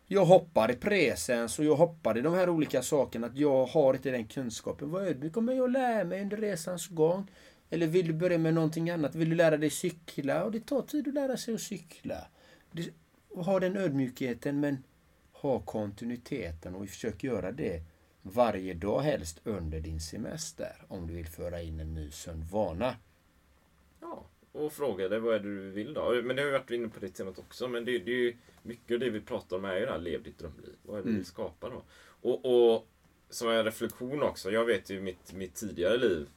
jag 0.07 0.25
hoppar 0.25 0.71
i 0.71 0.75
presens 0.75 1.59
och 1.59 1.65
jag 1.65 1.75
hoppar 1.75 2.17
i 2.17 2.21
de 2.21 2.33
här 2.33 2.49
olika 2.49 2.81
sakerna. 2.81 3.27
Att 3.27 3.37
jag 3.37 3.65
har 3.65 3.93
inte 3.93 4.11
den 4.11 4.27
kunskapen. 4.27 4.91
Var 4.91 5.01
ödmjuk 5.01 5.35
men 5.35 5.55
jag 5.55 5.71
lär 5.71 6.03
mig 6.03 6.21
under 6.21 6.37
resans 6.37 6.87
gång. 6.87 7.31
Eller 7.69 7.87
vill 7.87 8.07
du 8.07 8.13
börja 8.13 8.37
med 8.37 8.53
någonting 8.53 8.89
annat? 8.89 9.15
Vill 9.15 9.29
du 9.29 9.35
lära 9.35 9.57
dig 9.57 9.69
cykla? 9.69 10.43
Och 10.43 10.51
det 10.51 10.59
tar 10.59 10.81
tid 10.81 11.07
att 11.07 11.13
lära 11.13 11.37
sig 11.37 11.53
att 11.53 11.61
cykla. 11.61 12.27
ha 13.35 13.59
den 13.59 13.77
ödmjukheten 13.77 14.59
men 14.59 14.83
ha 15.31 15.59
kontinuiteten 15.59 16.75
och 16.75 16.89
försök 16.89 17.23
göra 17.23 17.51
det 17.51 17.81
varje 18.23 18.73
dag 18.73 18.99
helst 18.99 19.41
under 19.43 19.79
din 19.79 19.99
semester. 19.99 20.75
Om 20.87 21.07
du 21.07 21.13
vill 21.13 21.27
föra 21.27 21.61
in 21.61 21.79
en 21.79 21.93
ny 21.93 22.11
sund 22.11 22.43
vana. 22.43 22.95
Ja, 24.01 24.25
och 24.51 24.73
fråga 24.73 25.09
dig 25.09 25.19
vad 25.19 25.35
är 25.35 25.39
det 25.39 25.55
du 25.55 25.69
vill 25.69 25.93
då? 25.93 26.21
Men 26.23 26.35
det 26.35 26.41
har 26.41 26.47
vi 26.47 26.57
varit 26.57 26.71
inne 26.71 26.87
på 26.87 26.99
det 26.99 27.09
temat 27.09 27.39
också. 27.39 27.67
Men 27.67 27.85
det, 27.85 27.99
det 27.99 28.11
är 28.11 28.15
ju 28.15 28.37
mycket 28.63 28.93
av 28.93 28.99
det 28.99 29.09
vi 29.09 29.21
pratar 29.21 29.57
om 29.57 29.65
är 29.65 29.75
ju 29.75 29.85
det 29.85 29.91
här 29.91 29.99
lev 29.99 30.23
ditt 30.23 30.39
drömliv. 30.39 30.75
Vad 30.83 30.99
är 30.99 31.01
det 31.01 31.03
mm. 31.03 31.13
du 31.13 31.17
vill 31.17 31.25
skapa 31.25 31.69
då? 31.69 31.83
Och, 32.29 32.45
och 32.45 32.87
som 33.29 33.49
en 33.49 33.65
reflektion 33.65 34.23
också. 34.23 34.51
Jag 34.51 34.65
vet 34.65 34.89
ju 34.89 35.01
mitt, 35.01 35.33
mitt 35.33 35.55
tidigare 35.55 35.97
liv 35.97 36.27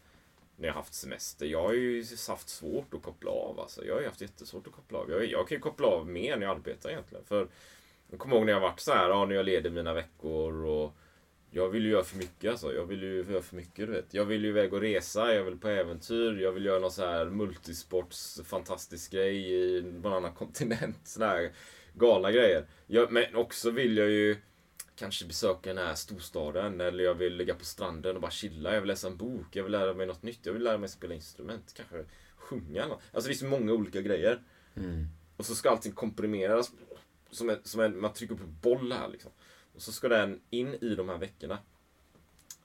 när 0.56 0.68
jag 0.68 0.74
haft 0.74 0.94
semester. 0.94 1.46
Jag 1.46 1.62
har 1.62 1.72
ju 1.72 2.04
haft 2.28 2.48
svårt 2.48 2.94
att 2.94 3.02
koppla 3.02 3.30
av. 3.30 3.60
Alltså. 3.60 3.84
Jag 3.84 3.94
har 3.94 4.00
ju 4.00 4.06
haft 4.06 4.20
jättesvårt 4.20 4.66
att 4.66 4.72
koppla 4.72 4.98
av. 4.98 5.10
Jag, 5.10 5.26
jag 5.26 5.48
kan 5.48 5.56
ju 5.56 5.60
koppla 5.60 5.86
av 5.86 6.08
mer 6.08 6.36
när 6.36 6.46
jag 6.46 6.56
arbetar 6.56 6.90
egentligen. 6.90 7.24
För 7.24 7.48
jag 8.10 8.18
kommer 8.18 8.36
ihåg 8.36 8.46
när 8.46 8.52
jag 8.52 8.60
varit 8.60 8.80
så 8.80 8.92
här, 8.92 9.08
ja, 9.08 9.26
när 9.26 9.34
jag 9.34 9.44
leder 9.44 9.70
mina 9.70 9.94
veckor 9.94 10.64
och 10.64 10.92
jag 11.56 11.68
vill 11.68 11.84
ju 11.84 11.90
göra 11.90 12.04
för 12.04 12.16
mycket 12.16 12.50
alltså. 12.50 12.74
Jag 12.74 12.86
vill 12.86 13.02
ju 13.02 13.24
göra 13.30 13.42
för 13.42 13.56
mycket 13.56 13.86
du 13.86 13.92
vet. 13.92 14.14
Jag 14.14 14.24
vill 14.24 14.44
ju 14.44 14.48
iväg 14.48 14.72
och 14.72 14.80
resa, 14.80 15.34
jag 15.34 15.44
vill 15.44 15.58
på 15.58 15.68
äventyr, 15.68 16.40
jag 16.40 16.52
vill 16.52 16.64
göra 16.64 16.78
någon 16.78 16.90
så 16.90 17.04
här 17.04 17.26
multisports 17.26 18.40
fantastisk 18.44 19.12
grej 19.12 19.52
i 19.52 19.82
någon 19.82 20.12
annan 20.12 20.32
kontinent. 20.34 21.00
Såna 21.04 21.26
här 21.26 21.52
galna 21.94 22.32
grejer. 22.32 22.66
Jag, 22.86 23.12
men 23.12 23.34
också 23.34 23.70
vill 23.70 23.96
jag 23.96 24.10
ju 24.10 24.36
kanske 24.96 25.26
besöka 25.26 25.74
den 25.74 25.86
här 25.86 25.94
storstaden 25.94 26.80
eller 26.80 27.04
jag 27.04 27.14
vill 27.14 27.36
ligga 27.36 27.54
på 27.54 27.64
stranden 27.64 28.16
och 28.16 28.22
bara 28.22 28.30
chilla. 28.30 28.74
Jag 28.74 28.80
vill 28.80 28.88
läsa 28.88 29.06
en 29.08 29.16
bok, 29.16 29.46
jag 29.50 29.62
vill 29.62 29.72
lära 29.72 29.94
mig 29.94 30.06
något 30.06 30.22
nytt, 30.22 30.46
jag 30.46 30.52
vill 30.52 30.62
lära 30.62 30.78
mig 30.78 30.88
spela 30.88 31.14
instrument, 31.14 31.74
kanske 31.76 32.04
sjunga. 32.36 32.84
Alltså 32.84 33.28
det 33.28 33.34
är 33.34 33.38
så 33.38 33.46
många 33.46 33.72
olika 33.72 34.00
grejer. 34.00 34.42
Mm. 34.74 35.06
Och 35.36 35.46
så 35.46 35.54
ska 35.54 35.70
allting 35.70 35.92
komprimeras 35.92 36.72
som, 37.30 37.50
en, 37.50 37.58
som 37.62 37.80
en, 37.80 38.00
man 38.00 38.12
trycker 38.12 38.34
en 38.34 38.58
boll 38.62 38.92
här 38.92 39.08
liksom. 39.08 39.32
Och 39.76 39.82
så 39.82 39.92
ska 39.92 40.08
den 40.08 40.40
in 40.50 40.74
i 40.74 40.94
de 40.94 41.08
här 41.08 41.18
veckorna. 41.18 41.58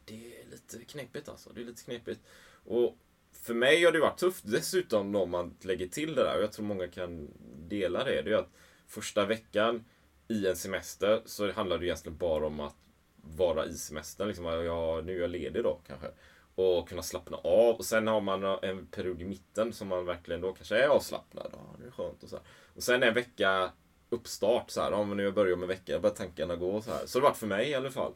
Det 0.05 0.41
är 0.41 0.45
lite 0.51 0.85
knepigt 0.85 1.29
alltså. 1.29 1.49
Det 1.53 1.61
är 1.61 1.65
lite 1.65 1.83
knepigt. 1.83 2.21
Och 2.65 2.97
för 3.31 3.53
mig 3.53 3.83
har 3.83 3.91
det 3.91 3.99
varit 3.99 4.17
tufft. 4.17 4.43
Dessutom 4.47 5.15
om 5.15 5.29
man 5.29 5.57
lägger 5.61 5.87
till 5.87 6.15
det 6.15 6.23
där, 6.23 6.37
och 6.37 6.43
jag 6.43 6.51
tror 6.51 6.65
många 6.65 6.87
kan 6.87 7.29
dela 7.67 8.03
det. 8.03 8.21
Det 8.21 8.31
är 8.31 8.37
att 8.37 8.51
första 8.87 9.25
veckan 9.25 9.85
i 10.27 10.47
en 10.47 10.55
semester 10.55 11.21
så 11.25 11.51
handlar 11.51 11.77
det 11.77 11.85
egentligen 11.85 12.17
bara 12.17 12.47
om 12.47 12.59
att 12.59 12.75
vara 13.15 13.65
i 13.65 13.73
semestern. 13.73 14.27
Liksom, 14.27 14.45
ja, 14.45 15.01
nu 15.01 15.17
är 15.17 15.21
jag 15.21 15.29
ledig 15.29 15.63
då 15.63 15.81
kanske. 15.87 16.07
Och 16.55 16.89
kunna 16.89 17.03
slappna 17.03 17.37
av. 17.37 17.75
Och 17.75 17.85
sen 17.85 18.07
har 18.07 18.21
man 18.21 18.43
en 18.43 18.87
period 18.87 19.21
i 19.21 19.25
mitten 19.25 19.73
som 19.73 19.87
man 19.87 20.05
verkligen 20.05 20.41
då 20.41 20.53
kanske 20.53 20.77
är 20.77 20.87
avslappnad. 20.87 21.49
Ja, 21.53 21.75
det 21.79 21.87
är 21.87 21.91
skönt 21.91 22.23
och 22.23 22.29
så 22.29 22.35
här. 22.35 22.45
Och 22.75 22.83
sen 22.83 23.03
en 23.03 23.13
vecka 23.13 23.71
uppstart 24.13 24.71
så 24.71 24.81
här. 24.81 24.91
Om 24.91 25.17
nu 25.17 25.23
jag 25.23 25.33
börjar 25.33 25.55
med 25.55 25.67
veckan, 25.67 26.01
börjar 26.01 26.15
tankarna 26.15 26.55
gå 26.55 26.81
så 26.81 26.91
här. 26.91 27.05
Så 27.05 27.19
det 27.19 27.23
varit 27.23 27.37
för 27.37 27.47
mig 27.47 27.69
i 27.69 27.75
alla 27.75 27.91
fall. 27.91 28.13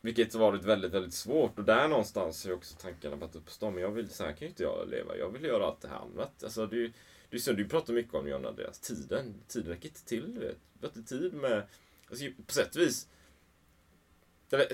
Vilket 0.00 0.32
har 0.32 0.40
varit 0.40 0.64
väldigt, 0.64 0.92
väldigt 0.92 1.14
svårt. 1.14 1.58
Och 1.58 1.64
där 1.64 1.88
någonstans 1.88 2.44
har 2.44 2.52
också 2.52 2.76
tankarna 2.76 3.16
börjat 3.16 3.36
uppstå. 3.36 3.70
Men 3.70 3.82
jag 3.82 3.90
vill, 3.90 4.10
så 4.10 4.24
här 4.24 4.32
kan 4.32 4.40
ju 4.40 4.46
inte 4.46 4.62
jag 4.62 4.88
leva. 4.88 5.16
Jag 5.16 5.30
vill 5.30 5.44
göra 5.44 5.66
allt 5.66 5.80
det 5.80 5.88
här 5.88 5.96
annat. 5.96 6.44
Alltså, 6.44 6.66
du, 6.66 6.92
du, 7.30 7.38
du, 7.38 7.52
du 7.52 7.68
pratar 7.68 7.92
mycket 7.92 8.14
om 8.14 8.28
John 8.28 8.46
Andreas, 8.46 8.78
tiden. 8.78 9.34
Tiden 9.48 9.68
räcker 9.68 9.88
inte 9.88 10.04
till, 10.04 10.34
du 10.34 10.40
vet. 10.40 10.56
Du 10.72 10.86
har 10.86 10.92
inte 10.96 11.14
tid 11.14 11.34
med... 11.34 11.62
Alltså, 12.10 12.24
på 12.46 12.52
sätt 12.52 12.76
och 12.76 12.82
vis... 12.82 13.08
Eller, 14.52 14.68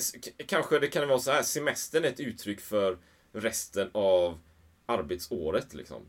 kanske 0.46 0.78
det 0.78 0.88
kan 0.88 1.08
vara 1.08 1.18
så 1.18 1.30
här, 1.30 1.42
semestern 1.42 2.04
är 2.04 2.08
ett 2.08 2.20
uttryck 2.20 2.60
för 2.60 2.98
resten 3.32 3.90
av 3.92 4.38
arbetsåret, 4.86 5.74
liksom. 5.74 6.02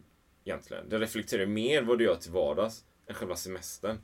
Egentligen. 0.46 0.90
Det 0.90 1.00
reflekterar 1.00 1.46
mer 1.46 1.82
vad 1.82 1.98
du 1.98 2.04
gör 2.04 2.16
till 2.16 2.32
vardags 2.32 2.86
än 3.08 3.16
själva 3.16 3.36
semestern. 3.36 3.98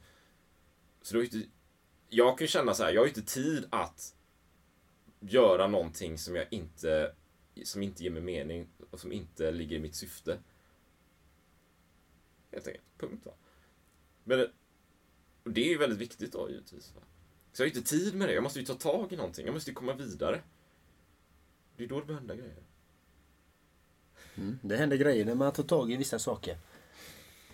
Så 1.04 1.16
då 1.16 1.24
inte, 1.24 1.42
jag 2.10 2.38
kan 2.38 2.44
ju 2.44 2.50
känna 2.50 2.74
så 2.74 2.84
här, 2.84 2.92
jag 2.92 3.02
har 3.02 3.06
ju 3.06 3.10
inte 3.10 3.34
tid 3.34 3.68
att 3.70 4.16
göra 5.20 5.68
någonting 5.68 6.18
som 6.18 6.36
jag 6.36 6.46
inte 6.52 7.16
som 7.64 7.84
inte 7.84 8.04
ger 8.04 8.12
mig 8.12 8.22
mening 8.22 8.68
och 8.90 9.00
som 9.00 9.12
inte 9.12 9.52
ligger 9.52 9.76
i 9.76 9.80
mitt 9.80 9.96
syfte. 9.96 10.40
Helt 12.52 12.68
enkelt. 12.68 12.86
Punkt 12.98 13.26
va. 13.26 13.32
Men 14.24 14.48
och 15.44 15.52
det 15.52 15.62
är 15.62 15.70
ju 15.70 15.78
väldigt 15.78 16.00
viktigt 16.00 16.32
då 16.32 16.50
givetvis. 16.50 16.94
Va? 16.96 17.02
Så 17.54 17.62
jag 17.64 17.70
har 17.70 17.76
inte 17.78 17.90
tid 17.90 18.16
med 18.16 18.30
det. 18.30 18.34
Jag 18.34 18.44
måste 18.44 18.60
ju 18.60 18.66
ta 18.66 18.74
tag 18.74 19.14
i 19.14 19.16
någonting. 19.16 19.46
Jag 19.46 19.54
måste 19.54 19.70
ju 19.70 19.74
komma 19.74 19.94
vidare. 19.94 20.42
Det 21.78 21.84
är 21.84 21.88
då 21.88 22.00
det 22.00 22.06
börjar 22.06 22.20
hända 22.20 22.36
grejer. 22.36 22.64
Mm, 24.36 24.60
det 24.62 24.78
händer 24.78 24.98
grejer 24.98 25.26
när 25.26 25.36
man 25.36 25.54
tar 25.54 25.64
tag 25.64 25.92
i 25.92 25.96
vissa 25.96 26.20
saker. 26.20 26.58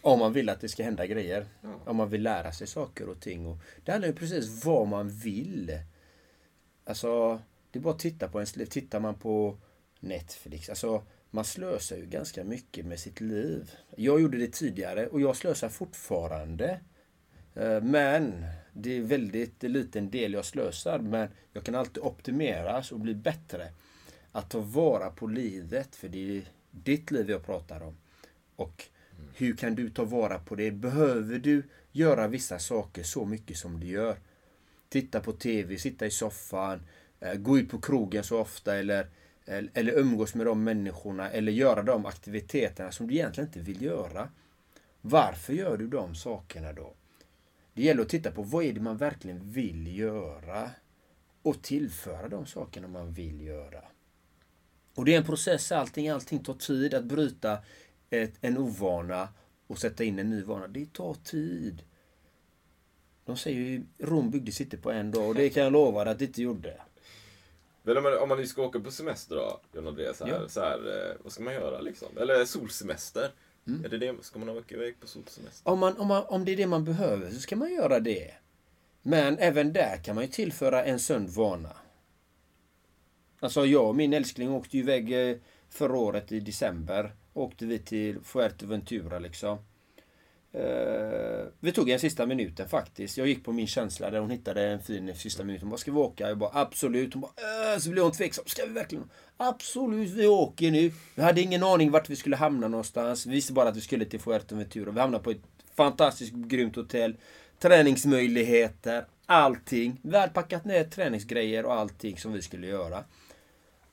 Om 0.01 0.20
man 0.20 0.34
vill 0.34 0.50
att 0.50 0.62
det 0.62 0.70
ska 0.70 0.84
hända 0.84 1.06
grejer. 1.08 1.46
Ja. 1.62 1.79
Om 1.86 1.96
man 1.96 2.10
vill 2.10 2.24
lära 2.24 2.51
sig 2.51 2.68
saker 2.68 3.10
och 3.10 3.20
ting. 3.20 3.48
Och 3.48 3.58
det 3.84 3.91
handlar 3.91 4.08
ju 4.08 4.15
precis 4.15 4.65
vad 4.65 4.88
man 4.88 5.10
vill. 5.10 5.79
Alltså, 6.84 7.41
det 7.72 7.79
är 7.79 7.84
bara 7.84 7.94
att 7.94 8.00
titta 8.00 8.27
på 8.27 8.38
ens 8.39 8.56
liv. 8.56 8.65
Tittar 8.65 9.00
man 9.00 9.15
på 9.15 9.58
Netflix. 10.00 10.70
Alltså, 10.70 11.03
man 11.32 11.46
slösar 11.46 11.98
ju 11.98 12.06
ganska 12.06 12.44
mycket 12.44 12.86
med 12.86 13.00
sitt 13.00 13.22
liv. 13.22 13.72
Jag 13.96 14.22
gjorde 14.22 14.38
det 14.38 14.53
tidigare 14.53 15.08
och 15.08 15.22
jag 15.22 15.36
slösar 15.36 15.70
fortfarande. 15.70 16.79
Eh, 17.56 17.82
men 17.82 18.46
det 18.74 18.98
är 18.98 19.01
väldigt 19.01 19.63
liten 19.63 20.10
del 20.10 20.34
jag 20.34 20.46
slösar. 20.46 21.00
Men 21.00 21.29
jag 21.53 21.63
kan 21.63 21.75
alltid 21.75 22.03
optimeras 22.03 22.91
och 22.91 23.00
bli 23.00 23.15
bättre. 23.15 23.72
Att 24.32 24.50
ta 24.50 24.60
vara 24.60 25.10
på 25.10 25.27
livet, 25.27 25.96
för 25.96 26.10
det 26.10 26.38
är 26.38 26.44
ditt 26.72 27.12
liv 27.12 27.29
jag 27.29 27.46
pratar 27.46 27.82
om. 27.82 27.98
Och 28.56 28.89
hur 29.36 29.56
kan 29.56 29.76
du 29.76 29.90
ta 29.90 30.04
vara 30.04 30.40
på 30.40 30.56
det? 30.56 30.72
Behöver 30.72 31.40
du 31.40 31.64
göra 31.92 32.28
vissa 32.28 32.60
saker 32.60 33.04
så 33.04 33.26
mycket 33.26 33.58
som 33.58 33.80
du 33.80 33.88
gör? 33.88 34.18
Titta 34.90 35.20
på 35.20 35.32
TV, 35.32 35.78
sitta 35.78 36.06
i 36.06 36.12
soffan, 36.12 36.82
eh, 37.20 37.34
gå 37.34 37.60
ut 37.60 37.70
på 37.70 37.82
krogen 37.82 38.24
så 38.24 38.40
ofta 38.40 38.76
eller, 38.76 39.08
eh, 39.46 39.64
eller 39.74 39.98
umgås 39.98 40.36
med 40.36 40.46
de 40.46 40.64
människorna 40.64 41.30
eller 41.30 41.52
göra 41.52 41.84
de 41.84 42.06
aktiviteterna 42.06 42.92
som 42.92 43.08
du 43.08 43.14
egentligen 43.14 43.48
inte 43.48 43.60
vill 43.60 43.82
göra. 43.82 44.30
Varför 45.02 45.54
gör 45.54 45.78
du 45.78 45.88
de 45.88 46.16
sakerna 46.16 46.74
då? 46.74 46.94
Det 47.74 47.84
gäller 47.84 48.02
att 48.02 48.10
titta 48.10 48.32
på 48.32 48.44
vad 48.44 48.64
är 48.64 48.74
det 48.74 48.80
man 48.80 48.98
verkligen 48.98 49.52
vill 49.52 49.98
göra 49.98 50.72
och 51.42 51.62
tillföra 51.62 52.30
de 52.30 52.46
sakerna 52.46 52.88
man 52.88 53.14
vill 53.14 53.42
göra. 53.42 53.84
Och 54.96 55.06
det 55.06 55.14
är 55.14 55.18
en 55.18 55.26
process, 55.26 55.72
allting, 55.72 56.10
allting 56.10 56.40
tar 56.40 56.54
tid 56.54 56.94
att 56.94 57.06
bryta 57.06 57.58
ett, 58.10 58.34
en 58.42 58.58
ovana 58.58 59.30
och 59.68 59.78
sätta 59.78 60.04
in 60.04 60.20
en 60.20 60.30
ny 60.30 60.44
vana. 60.44 60.68
Det 60.68 60.94
tar 60.94 61.13
tid. 61.13 61.84
De 63.25 63.38
säger 63.38 63.60
ju 63.60 63.84
Rom 63.98 64.32
byggdes 64.32 64.62
inte 64.62 64.78
på 64.78 64.92
en 64.92 65.12
dag 65.12 65.28
och 65.28 65.36
det 65.36 65.50
kan 65.50 65.63
jag 65.63 65.74
lova 65.74 66.04
dig 66.04 66.12
att 66.12 66.20
det 66.20 66.25
inte 66.25 66.42
gjorde. 66.42 66.82
Men 67.84 67.98
om 67.98 68.04
man, 68.04 68.18
om 68.18 68.30
man 68.30 68.38
nu 68.38 68.48
ska 68.48 68.62
åka 68.62 68.80
på 68.80 68.92
semester 68.92 69.36
då, 69.36 69.62
John 69.74 69.88
Andreas, 69.88 70.18
så 70.18 70.25
här, 70.25 70.34
ja. 70.34 70.50
så 70.50 70.60
här, 70.60 71.10
eh, 71.10 71.16
vad 71.24 71.32
ska 71.32 71.44
man 71.44 71.54
göra 71.54 71.82
liksom? 71.82 72.18
Eller 72.18 72.46
solsemester? 72.46 73.32
Mm. 73.68 73.86
Är 73.86 73.89
det 73.89 73.98
det, 73.98 74.16
ska 74.22 74.39
man 74.39 74.50
åka 74.50 74.75
iväg 74.75 75.00
på 75.00 75.08
solsemester? 75.08 75.72
Om, 75.72 75.80
man, 75.80 75.98
om, 75.98 76.08
man, 76.08 76.24
om 76.28 76.46
det 76.46 76.51
är 76.51 76.58
det 76.58 76.68
man 76.68 76.86
behöver 76.86 77.32
så 77.32 77.39
ska 77.39 77.56
man 77.56 77.74
göra 77.74 78.00
det. 78.00 78.34
Men 79.01 79.38
även 79.38 79.74
där 79.74 80.04
kan 80.04 80.16
man 80.16 80.24
ju 80.24 80.30
tillföra 80.30 80.84
en 80.84 81.00
sund 81.00 81.30
vana. 81.30 81.78
Alltså 83.39 83.66
jag 83.66 83.88
och 83.88 83.96
min 83.96 84.13
älskling 84.13 84.51
åkte 84.51 84.78
ju 84.78 84.84
iväg 84.84 85.30
eh, 85.30 85.38
förra 85.70 85.98
året 85.98 86.32
i 86.32 86.39
december 86.39 87.16
åkte 87.39 87.65
vi 87.65 87.79
till 87.79 88.19
Fuerteventura 88.24 89.19
liksom. 89.19 89.58
Eh, 90.51 91.46
vi 91.60 91.72
tog 91.72 91.89
en 91.89 92.00
sista 92.00 92.25
minuten 92.25 92.69
faktiskt. 92.69 93.17
Jag 93.17 93.27
gick 93.27 93.46
på 93.46 93.51
min 93.51 93.67
känsla 93.67 94.10
där 94.10 94.19
hon 94.19 94.29
hittade 94.29 94.67
en 94.67 94.79
fin 94.79 95.15
sista 95.15 95.43
minut. 95.43 95.62
Hon 95.62 95.69
bara, 95.69 95.77
ska 95.77 95.91
vi 95.91 95.98
åka? 95.98 96.27
Jag 96.27 96.38
bara, 96.38 96.51
absolut. 96.53 97.13
Hon 97.13 97.22
bara, 97.22 97.74
äh, 97.74 97.79
så 97.79 97.89
blev 97.89 98.03
hon 98.03 98.12
tveksam. 98.12 98.46
Ska 98.48 98.65
vi 98.65 98.74
verkligen? 98.74 99.10
Absolut, 99.38 100.10
vi 100.10 100.27
åker 100.27 100.72
nu. 100.72 100.91
Vi 101.15 101.22
hade 101.22 101.41
ingen 101.41 101.63
aning 101.63 101.91
vart 101.91 102.10
vi 102.10 102.15
skulle 102.15 102.36
hamna 102.36 102.67
någonstans. 102.67 103.25
Vi 103.25 103.31
visste 103.31 103.53
bara 103.53 103.69
att 103.69 103.77
vi 103.77 103.81
skulle 103.81 104.05
till 104.05 104.19
Fuerteventura. 104.19 104.91
Vi 104.91 105.00
hamnade 105.00 105.24
på 105.24 105.31
ett 105.31 105.43
fantastiskt 105.75 106.34
grymt 106.34 106.75
hotell. 106.75 107.17
Träningsmöjligheter, 107.60 109.05
allting. 109.25 110.00
Vi 110.03 110.17
hade 110.17 110.34
packat 110.34 110.65
ner 110.65 110.84
träningsgrejer 110.84 111.65
och 111.65 111.74
allting 111.74 112.17
som 112.17 112.34
vi 112.34 112.41
skulle 112.41 112.67
göra. 112.67 113.03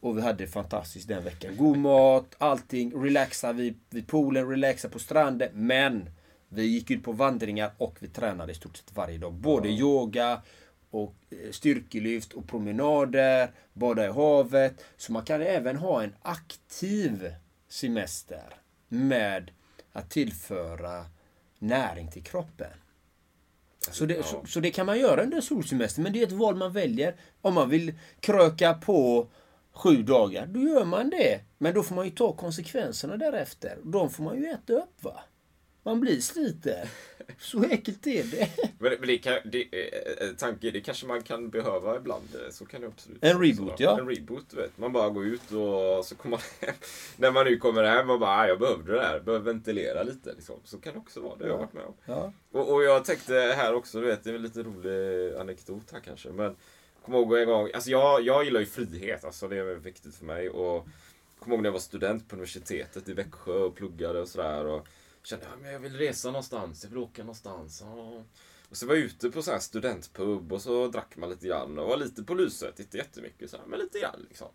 Och 0.07 0.19
vi 0.19 0.23
hade 0.23 0.45
det 0.45 0.51
fantastiskt 0.51 1.09
den 1.09 1.25
veckan. 1.25 1.57
God 1.57 1.77
mat, 1.77 2.35
allting. 2.39 3.05
Relaxa 3.05 3.53
vid, 3.53 3.81
vid 3.91 4.07
poolen, 4.07 4.49
relaxa 4.49 4.89
på 4.89 4.99
stranden. 4.99 5.49
Men 5.53 6.11
vi 6.49 6.67
gick 6.67 6.91
ut 6.91 7.05
på 7.05 7.13
vandringar 7.13 7.71
och 7.79 7.97
vi 8.01 8.09
tränade 8.09 8.53
i 8.53 8.55
stort 8.55 8.77
sett 8.77 8.97
varje 8.97 9.19
dag. 9.19 9.33
Både 9.33 9.69
yoga 9.69 10.43
och 10.91 11.15
eh, 11.31 11.51
styrkelyft 11.51 12.33
och 12.33 12.49
promenader, 12.49 13.51
bada 13.73 14.07
i 14.07 14.13
havet. 14.13 14.85
Så 14.97 15.13
man 15.13 15.25
kan 15.25 15.43
även 15.43 15.77
ha 15.77 16.03
en 16.03 16.15
aktiv 16.23 17.35
semester 17.69 18.55
med 18.89 19.51
att 19.93 20.11
tillföra 20.11 21.07
näring 21.59 22.11
till 22.11 22.23
kroppen. 22.23 22.73
Så 23.91 24.07
det, 24.07 24.27
så, 24.27 24.47
så 24.47 24.61
det 24.61 24.71
kan 24.71 24.87
man 24.87 24.99
göra 24.99 25.23
under 25.23 25.41
solsemester, 25.41 26.03
men 26.03 26.13
det 26.13 26.23
är 26.23 26.27
ett 26.27 26.33
val 26.33 26.57
man 26.57 26.73
väljer. 26.73 27.15
Om 27.41 27.55
man 27.55 27.71
vill 27.71 27.95
kröka 28.21 28.75
på 28.75 29.29
sju 29.77 30.03
dagar, 30.03 30.47
då 30.47 30.61
gör 30.61 30.85
man 30.85 31.11
det. 31.11 31.41
Men 31.59 31.75
då 31.75 31.83
får 31.83 31.95
man 31.95 32.05
ju 32.05 32.11
ta 32.11 32.33
konsekvenserna 32.37 33.17
därefter. 33.17 33.79
De 33.85 34.11
får 34.11 34.25
man 34.25 34.37
ju 34.37 34.47
äta 34.47 34.73
upp 34.73 35.03
va. 35.05 35.21
Man 35.83 36.01
blir 36.01 36.21
sliten. 36.21 36.87
Så 37.39 37.65
enkelt 37.71 38.07
är 38.07 38.25
det. 38.25 38.49
Men, 38.79 38.93
men 38.99 39.09
det, 39.09 39.19
kan, 39.19 39.39
det, 39.45 39.63
eh, 39.63 40.29
tanke, 40.39 40.71
det 40.71 40.81
kanske 40.81 41.07
man 41.07 41.23
kan 41.23 41.51
behöva 41.51 41.97
ibland. 41.97 42.25
eh, 42.35 42.51
Så 42.51 42.65
kan 42.67 42.81
det 42.81 42.87
absolut 42.87 43.25
En 43.25 43.43
reboot, 43.43 43.81
ja. 43.81 44.01
En 44.01 44.09
reboot, 44.09 44.55
vet. 44.55 44.79
Man 44.79 44.93
bara 44.93 45.09
går 45.11 45.27
ut 45.27 45.41
och 45.53 46.05
så 46.05 46.15
kommer 46.17 46.37
man 46.37 46.41
hem. 46.61 46.75
När 47.17 47.31
man 47.31 47.45
nu 47.47 47.57
kommer 47.57 47.83
hem 47.85 48.11
och 48.11 48.21
bara, 48.21 48.31
"Ah, 48.31 48.47
jag 48.47 48.59
behövde 48.59 48.93
det 48.93 49.03
här. 49.03 49.21
Behöver 49.21 49.45
ventilera 49.45 50.03
lite. 50.03 50.33
Liksom. 50.33 50.61
Så 50.65 50.79
kan 50.79 50.93
det 50.93 50.99
också 50.99 51.21
vara. 51.21 51.37
Det 51.37 51.45
har 51.45 51.51
jag 51.51 51.59
varit 51.59 51.73
med 51.73 51.85
om. 51.85 51.95
Ja. 52.05 52.33
Och, 52.53 52.73
och 52.75 52.83
jag 52.83 53.05
tänkte 53.05 53.35
här 53.57 53.75
också, 53.75 54.01
du 54.01 54.07
vet, 54.07 54.25
det 54.25 54.31
är 54.31 54.35
en 54.35 54.43
lite 54.43 54.63
rolig 54.63 55.35
anekdot 55.37 55.91
här 55.93 56.01
kanske. 56.01 56.29
Men 56.29 56.57
Kommer 57.07 57.19
ihåg 57.19 57.39
en 57.39 57.47
gång, 57.47 57.71
alltså 57.75 57.91
jag, 57.91 58.23
jag 58.23 58.45
gillar 58.45 58.61
ju 58.61 58.67
frihet, 58.67 59.25
alltså 59.25 59.49
det 59.49 59.57
är 59.57 59.75
viktigt 59.75 60.15
för 60.15 60.25
mig. 60.25 60.51
Och 60.51 60.87
kommer 61.39 61.57
ihåg 61.57 61.63
när 61.63 61.69
jag 61.69 61.73
var 61.73 61.81
student 61.81 62.29
på 62.29 62.35
universitetet 62.37 63.09
i 63.09 63.13
Växjö 63.13 63.53
och 63.53 63.75
pluggade 63.75 64.21
och 64.21 64.29
sådär. 64.29 64.67
Och 64.67 64.87
kände, 65.23 65.47
ja, 65.63 65.71
jag 65.71 65.79
vill 65.79 65.97
resa 65.97 66.29
någonstans, 66.29 66.83
jag 66.83 66.91
vill 66.91 66.99
åka 66.99 67.23
någonstans. 67.23 67.85
Och 68.71 68.77
så 68.77 68.87
var 68.87 68.95
jag 68.95 69.05
ute 69.05 69.31
på 69.31 69.43
så 69.43 69.51
här 69.51 69.59
studentpub 69.59 70.53
och 70.53 70.63
så 70.63 70.89
drack 70.89 71.17
man 71.17 71.31
lite 71.31 71.47
grann 71.47 71.79
och 71.79 71.89
var 71.89 71.97
lite 71.97 72.23
på 72.23 72.35
lyset, 72.35 72.81
inte 72.81 72.97
jättemycket 72.97 73.51
så 73.51 73.57
här, 73.57 73.67
men 73.67 73.79
lite 73.79 73.99
grann 73.99 74.27
liksom. 74.29 74.49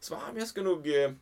Så 0.00 0.14
bara, 0.14 0.20
ja, 0.26 0.32
men 0.32 0.38
jag 0.38 0.48
ska 0.48 0.62
nog 0.62 0.88
eh, 0.88 1.12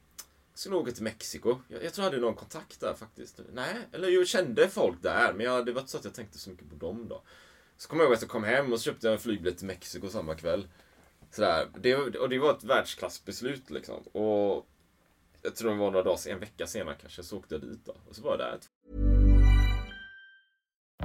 ska 0.54 0.70
nog 0.70 0.82
åka 0.82 0.92
till 0.92 1.02
Mexiko. 1.02 1.58
Jag, 1.68 1.84
jag 1.84 1.92
tror 1.92 2.04
jag 2.04 2.10
hade 2.10 2.22
någon 2.22 2.34
kontakt 2.34 2.80
där 2.80 2.94
faktiskt. 2.94 3.40
Nej, 3.52 3.76
eller 3.92 4.08
jag 4.08 4.28
kände 4.28 4.68
folk 4.68 5.02
där, 5.02 5.32
men 5.32 5.46
jag, 5.46 5.66
det 5.66 5.72
var 5.72 5.80
inte 5.80 5.90
så 5.92 5.98
att 5.98 6.04
jag 6.04 6.14
tänkte 6.14 6.38
så 6.38 6.50
mycket 6.50 6.70
på 6.70 6.76
dem 6.76 7.08
då. 7.08 7.22
Så 7.82 7.88
kommer 7.88 8.02
jag 8.02 8.08
ihåg 8.08 8.14
att 8.14 8.22
jag 8.22 8.30
kom 8.30 8.44
hem 8.44 8.72
och 8.72 8.78
så 8.80 8.84
köpte 8.84 9.06
jag 9.06 9.12
en 9.12 9.18
flygbiljett 9.18 9.58
till 9.58 9.66
Mexiko 9.66 10.08
samma 10.08 10.34
kväll. 10.34 10.66
Sådär. 11.30 11.68
Det, 11.80 11.94
och 11.94 12.28
det 12.28 12.38
var 12.38 12.50
ett 12.50 12.64
världsklassbeslut 12.64 13.70
liksom. 13.70 14.02
Och 14.02 14.66
jag 15.42 15.56
tror 15.56 15.70
det 15.70 15.76
var 15.76 15.90
några 15.90 16.02
dagar, 16.02 16.28
en 16.28 16.38
vecka 16.38 16.66
senare 16.66 16.96
kanske, 17.00 17.22
så 17.22 17.36
åkte 17.36 17.54
jag 17.54 17.62
dit 17.62 17.84
då. 17.84 17.94
Och 18.08 18.16
så 18.16 18.22
var 18.22 18.30
jag 18.30 18.38
där 18.38 18.58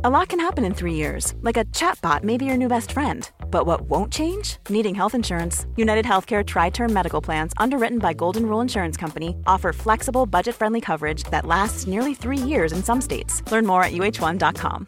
A 0.04 0.10
lot 0.10 0.30
can 0.30 0.40
happen 0.40 0.66
in 0.66 0.76
three 0.76 0.94
years, 0.94 1.34
like 1.42 1.58
a 1.58 1.66
chatbot 1.66 2.24
may 2.24 2.38
be 2.38 2.46
your 2.46 2.58
new 2.58 2.70
best 2.70 2.92
friend. 2.92 3.32
But 3.52 3.66
what 3.66 3.82
won't 3.82 4.14
change? 4.14 4.58
Needing 4.70 4.96
health 4.96 5.16
insurance. 5.16 5.66
United 5.78 6.06
Healthcare 6.06 6.44
Tri 6.46 6.70
Term 6.70 6.94
Medical 6.94 7.24
Plans, 7.24 7.54
underwritten 7.58 8.00
by 8.00 8.14
Golden 8.14 8.46
Rule 8.46 8.62
Insurance 8.62 9.02
Company, 9.02 9.36
offer 9.48 9.74
flexible, 9.74 10.28
budget 10.28 10.56
friendly 10.56 10.82
coverage 10.82 11.24
that 11.32 11.48
lasts 11.48 11.88
nearly 11.88 12.14
three 12.14 12.50
years 12.50 12.72
in 12.72 12.84
some 12.84 13.02
states. 13.02 13.42
Learn 13.52 13.66
more 13.66 13.84
at 13.84 13.94
uh1.com. 13.94 14.88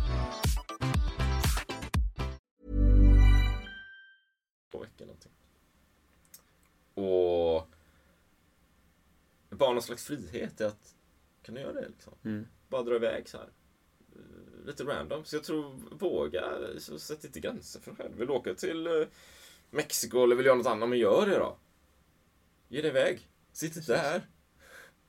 Två 4.71 4.79
veckor 4.79 5.05
någonting. 5.05 5.31
Och 6.93 7.67
bara 9.49 9.73
någon 9.73 9.81
slags 9.81 10.05
frihet 10.05 10.61
i 10.61 10.63
att 10.63 10.95
kan 11.43 11.55
du 11.55 11.61
göra 11.61 11.73
det 11.73 11.87
liksom? 11.89 12.13
Mm. 12.25 12.47
Bara 12.69 12.83
dra 12.83 12.95
iväg 12.95 13.29
så 13.29 13.37
här. 13.37 13.49
Lite 14.65 14.83
random. 14.83 15.25
Så 15.25 15.35
jag 15.35 15.43
tror, 15.43 15.75
våga, 15.91 16.43
så 16.79 16.99
sätt 16.99 17.23
inte 17.23 17.39
gränser 17.39 17.79
för 17.79 17.91
dig 17.91 17.97
själv. 17.97 18.17
Vill 18.17 18.27
du 18.27 18.33
åka 18.33 18.53
till 18.53 18.87
eh, 18.87 18.93
Mexiko 19.69 20.23
eller 20.23 20.35
vill 20.35 20.45
göra 20.45 20.55
något 20.55 20.67
annat, 20.67 20.89
men 20.89 20.99
gör 20.99 21.25
det 21.25 21.37
då. 21.37 21.57
Ge 22.67 22.81
dig 22.81 22.89
iväg. 22.89 23.29
Sitt 23.51 23.75
inte 23.77 23.93
där. 23.93 24.21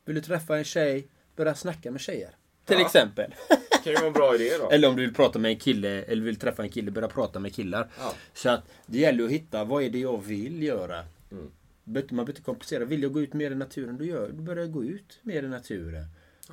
Vill 0.04 0.14
du 0.14 0.20
träffa 0.22 0.58
en 0.58 0.64
tjej, 0.64 1.08
börja 1.36 1.54
snacka 1.54 1.90
med 1.90 2.00
tjejer. 2.00 2.36
Till 2.64 2.78
Ja. 2.78 2.86
exempel. 2.86 3.34
Kan 3.84 3.92
ju 3.92 3.96
vara 3.96 4.06
en 4.06 4.12
bra 4.12 4.34
idé 4.34 4.50
då. 4.60 4.70
Eller 4.70 4.88
om 4.88 4.96
du 4.96 5.02
vill 5.02 5.14
prata 5.14 5.38
med 5.38 5.50
en 5.50 5.58
kille, 5.58 6.02
eller 6.02 6.22
vill 6.22 6.36
träffa 6.36 6.62
en 6.62 6.68
kille, 6.68 6.90
börja 6.90 7.08
prata 7.08 7.38
med 7.38 7.54
killar. 7.54 7.88
Ja. 7.98 8.14
Så 8.34 8.50
att 8.50 8.64
det 8.86 8.98
gäller 8.98 9.24
att 9.24 9.30
hitta, 9.30 9.64
vad 9.64 9.82
är 9.82 9.90
det 9.90 9.98
jag 9.98 10.24
vill 10.24 10.62
göra? 10.62 11.04
Mm. 11.30 11.50
Man 11.84 12.02
behöver 12.06 12.30
inte 12.32 12.42
komplicera. 12.42 12.84
Vill 12.84 13.02
jag 13.02 13.12
gå 13.12 13.20
ut 13.20 13.32
mer 13.32 13.50
i 13.50 13.54
naturen, 13.54 13.98
då, 13.98 14.04
gör, 14.04 14.28
då 14.28 14.42
börjar 14.42 14.62
jag 14.62 14.72
gå 14.72 14.84
ut 14.84 15.18
mer 15.22 15.42
i 15.42 15.48
naturen. 15.48 16.04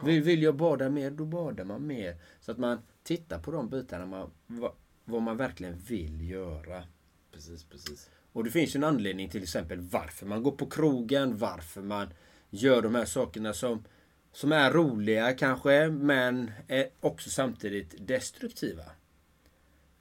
Vill, 0.04 0.24
vill 0.24 0.44
jag 0.44 0.56
bada 0.56 0.90
mer, 0.90 1.12
då 1.12 1.26
badar 1.26 1.64
man 1.64 1.88
mer. 1.88 2.16
Så 2.42 2.52
att 2.52 2.58
man 2.58 2.78
tittar 3.04 3.40
på 3.40 3.52
de 3.52 3.70
bitarna, 3.70 4.06
man, 4.06 4.32
vad, 4.48 4.72
vad 5.06 5.22
man 5.22 5.38
verkligen 5.38 5.78
vill 5.88 6.30
göra. 6.30 6.84
Precis, 7.32 7.64
precis. 7.64 8.10
Och 8.34 8.44
det 8.44 8.52
finns 8.52 8.76
ju 8.76 8.78
en 8.78 8.84
anledning 8.84 9.30
till 9.30 9.44
exempel 9.44 9.80
varför 9.80 10.26
man 10.26 10.44
går 10.44 10.52
på 10.52 10.66
krogen, 10.66 11.38
varför 11.38 11.82
man 11.82 12.08
gör 12.50 12.82
de 12.82 12.96
här 12.96 13.06
sakerna 13.06 13.54
som, 13.54 13.84
som 14.32 14.52
är 14.52 14.72
roliga 14.72 15.34
kanske, 15.34 15.90
men 15.90 16.52
är 16.68 16.88
också 17.00 17.30
samtidigt 17.30 17.96
destruktiva. 18.08 18.84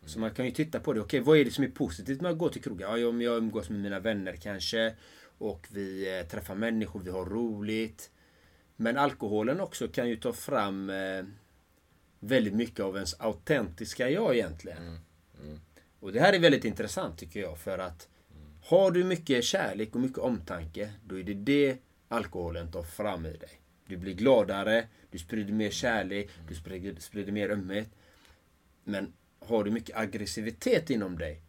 Så 0.06 0.18
man 0.20 0.30
kan 0.30 0.44
ju 0.44 0.50
titta 0.50 0.80
på 0.80 0.92
det. 0.92 1.00
Okej, 1.00 1.20
vad 1.20 1.38
är 1.38 1.44
det 1.44 1.50
som 1.50 1.64
är 1.64 1.68
positivt 1.68 2.20
med 2.20 2.30
att 2.30 2.38
gå 2.38 2.48
till 2.48 2.62
krogen? 2.62 3.00
Ja, 3.00 3.08
om 3.08 3.22
jag 3.22 3.36
umgås 3.36 3.70
med 3.70 3.80
mina 3.80 4.00
vänner 4.00 4.36
kanske. 4.36 4.94
Och 5.38 5.66
vi 5.70 6.18
eh, 6.18 6.26
träffar 6.26 6.54
människor, 6.54 7.00
vi 7.00 7.10
har 7.10 7.24
roligt. 7.24 8.10
Men 8.76 8.96
alkoholen 8.96 9.60
också 9.60 9.88
kan 9.88 10.08
ju 10.08 10.16
ta 10.16 10.32
fram 10.32 10.90
eh, 10.90 11.24
väldigt 12.20 12.54
mycket 12.54 12.80
av 12.80 12.94
ens 12.94 13.20
autentiska 13.20 14.10
jag 14.10 14.34
egentligen. 14.36 15.00
Och 16.00 16.12
det 16.12 16.20
här 16.20 16.32
är 16.32 16.38
väldigt 16.38 16.64
intressant 16.64 17.18
tycker 17.18 17.40
jag 17.40 17.58
för 17.58 17.78
att 17.78 18.08
har 18.64 18.90
du 18.90 19.04
mycket 19.04 19.44
kärlek 19.44 19.94
och 19.94 20.00
mycket 20.00 20.18
omtanke, 20.18 20.92
då 21.04 21.18
är 21.18 21.22
det 21.22 21.34
det 21.34 21.76
alkoholen 22.08 22.70
tar 22.70 22.82
fram 22.82 23.26
i 23.26 23.36
dig. 23.36 23.60
Du 23.88 23.96
blir 23.96 24.14
gladare, 24.14 24.86
du 25.10 25.18
sprider 25.18 25.52
mer 25.52 25.70
kärlek, 25.70 26.30
du 26.48 26.54
sprider, 26.54 27.00
sprider 27.00 27.32
mer 27.32 27.50
ömhet. 27.50 27.88
Men 28.84 29.12
har 29.38 29.64
du 29.64 29.70
mycket 29.70 29.96
aggressivitet 29.96 30.90
inom 30.90 31.18
dig, 31.18 31.42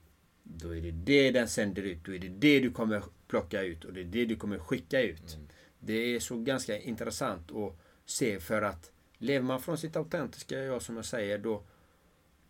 då 0.44 0.76
är 0.76 0.82
det 0.82 0.92
det 0.92 1.32
den 1.32 1.48
sänder 1.48 1.82
ut. 1.82 2.06
Då 2.06 2.16
är 2.16 2.20
det 2.20 2.30
det 2.30 2.60
du 2.60 2.72
kommer 2.72 3.04
plocka 3.28 3.62
ut 3.62 3.86
och 3.86 3.94
det 3.94 4.02
är 4.02 4.06
det 4.06 4.26
du 4.26 4.36
kommer 4.36 4.60
skicka 4.60 5.02
ut. 5.02 5.38
Det 5.80 5.94
är 5.94 6.20
så 6.20 6.38
ganska 6.38 6.80
intressant 6.80 7.52
att 7.52 7.80
se 8.06 8.40
för 8.40 8.62
att 8.62 8.92
lever 9.18 9.46
man 9.46 9.62
från 9.62 9.78
sitt 9.78 9.96
autentiska 9.96 10.60
jag 10.60 10.82
som 10.82 10.96
jag 10.96 11.06
säger, 11.06 11.38
då, 11.38 11.64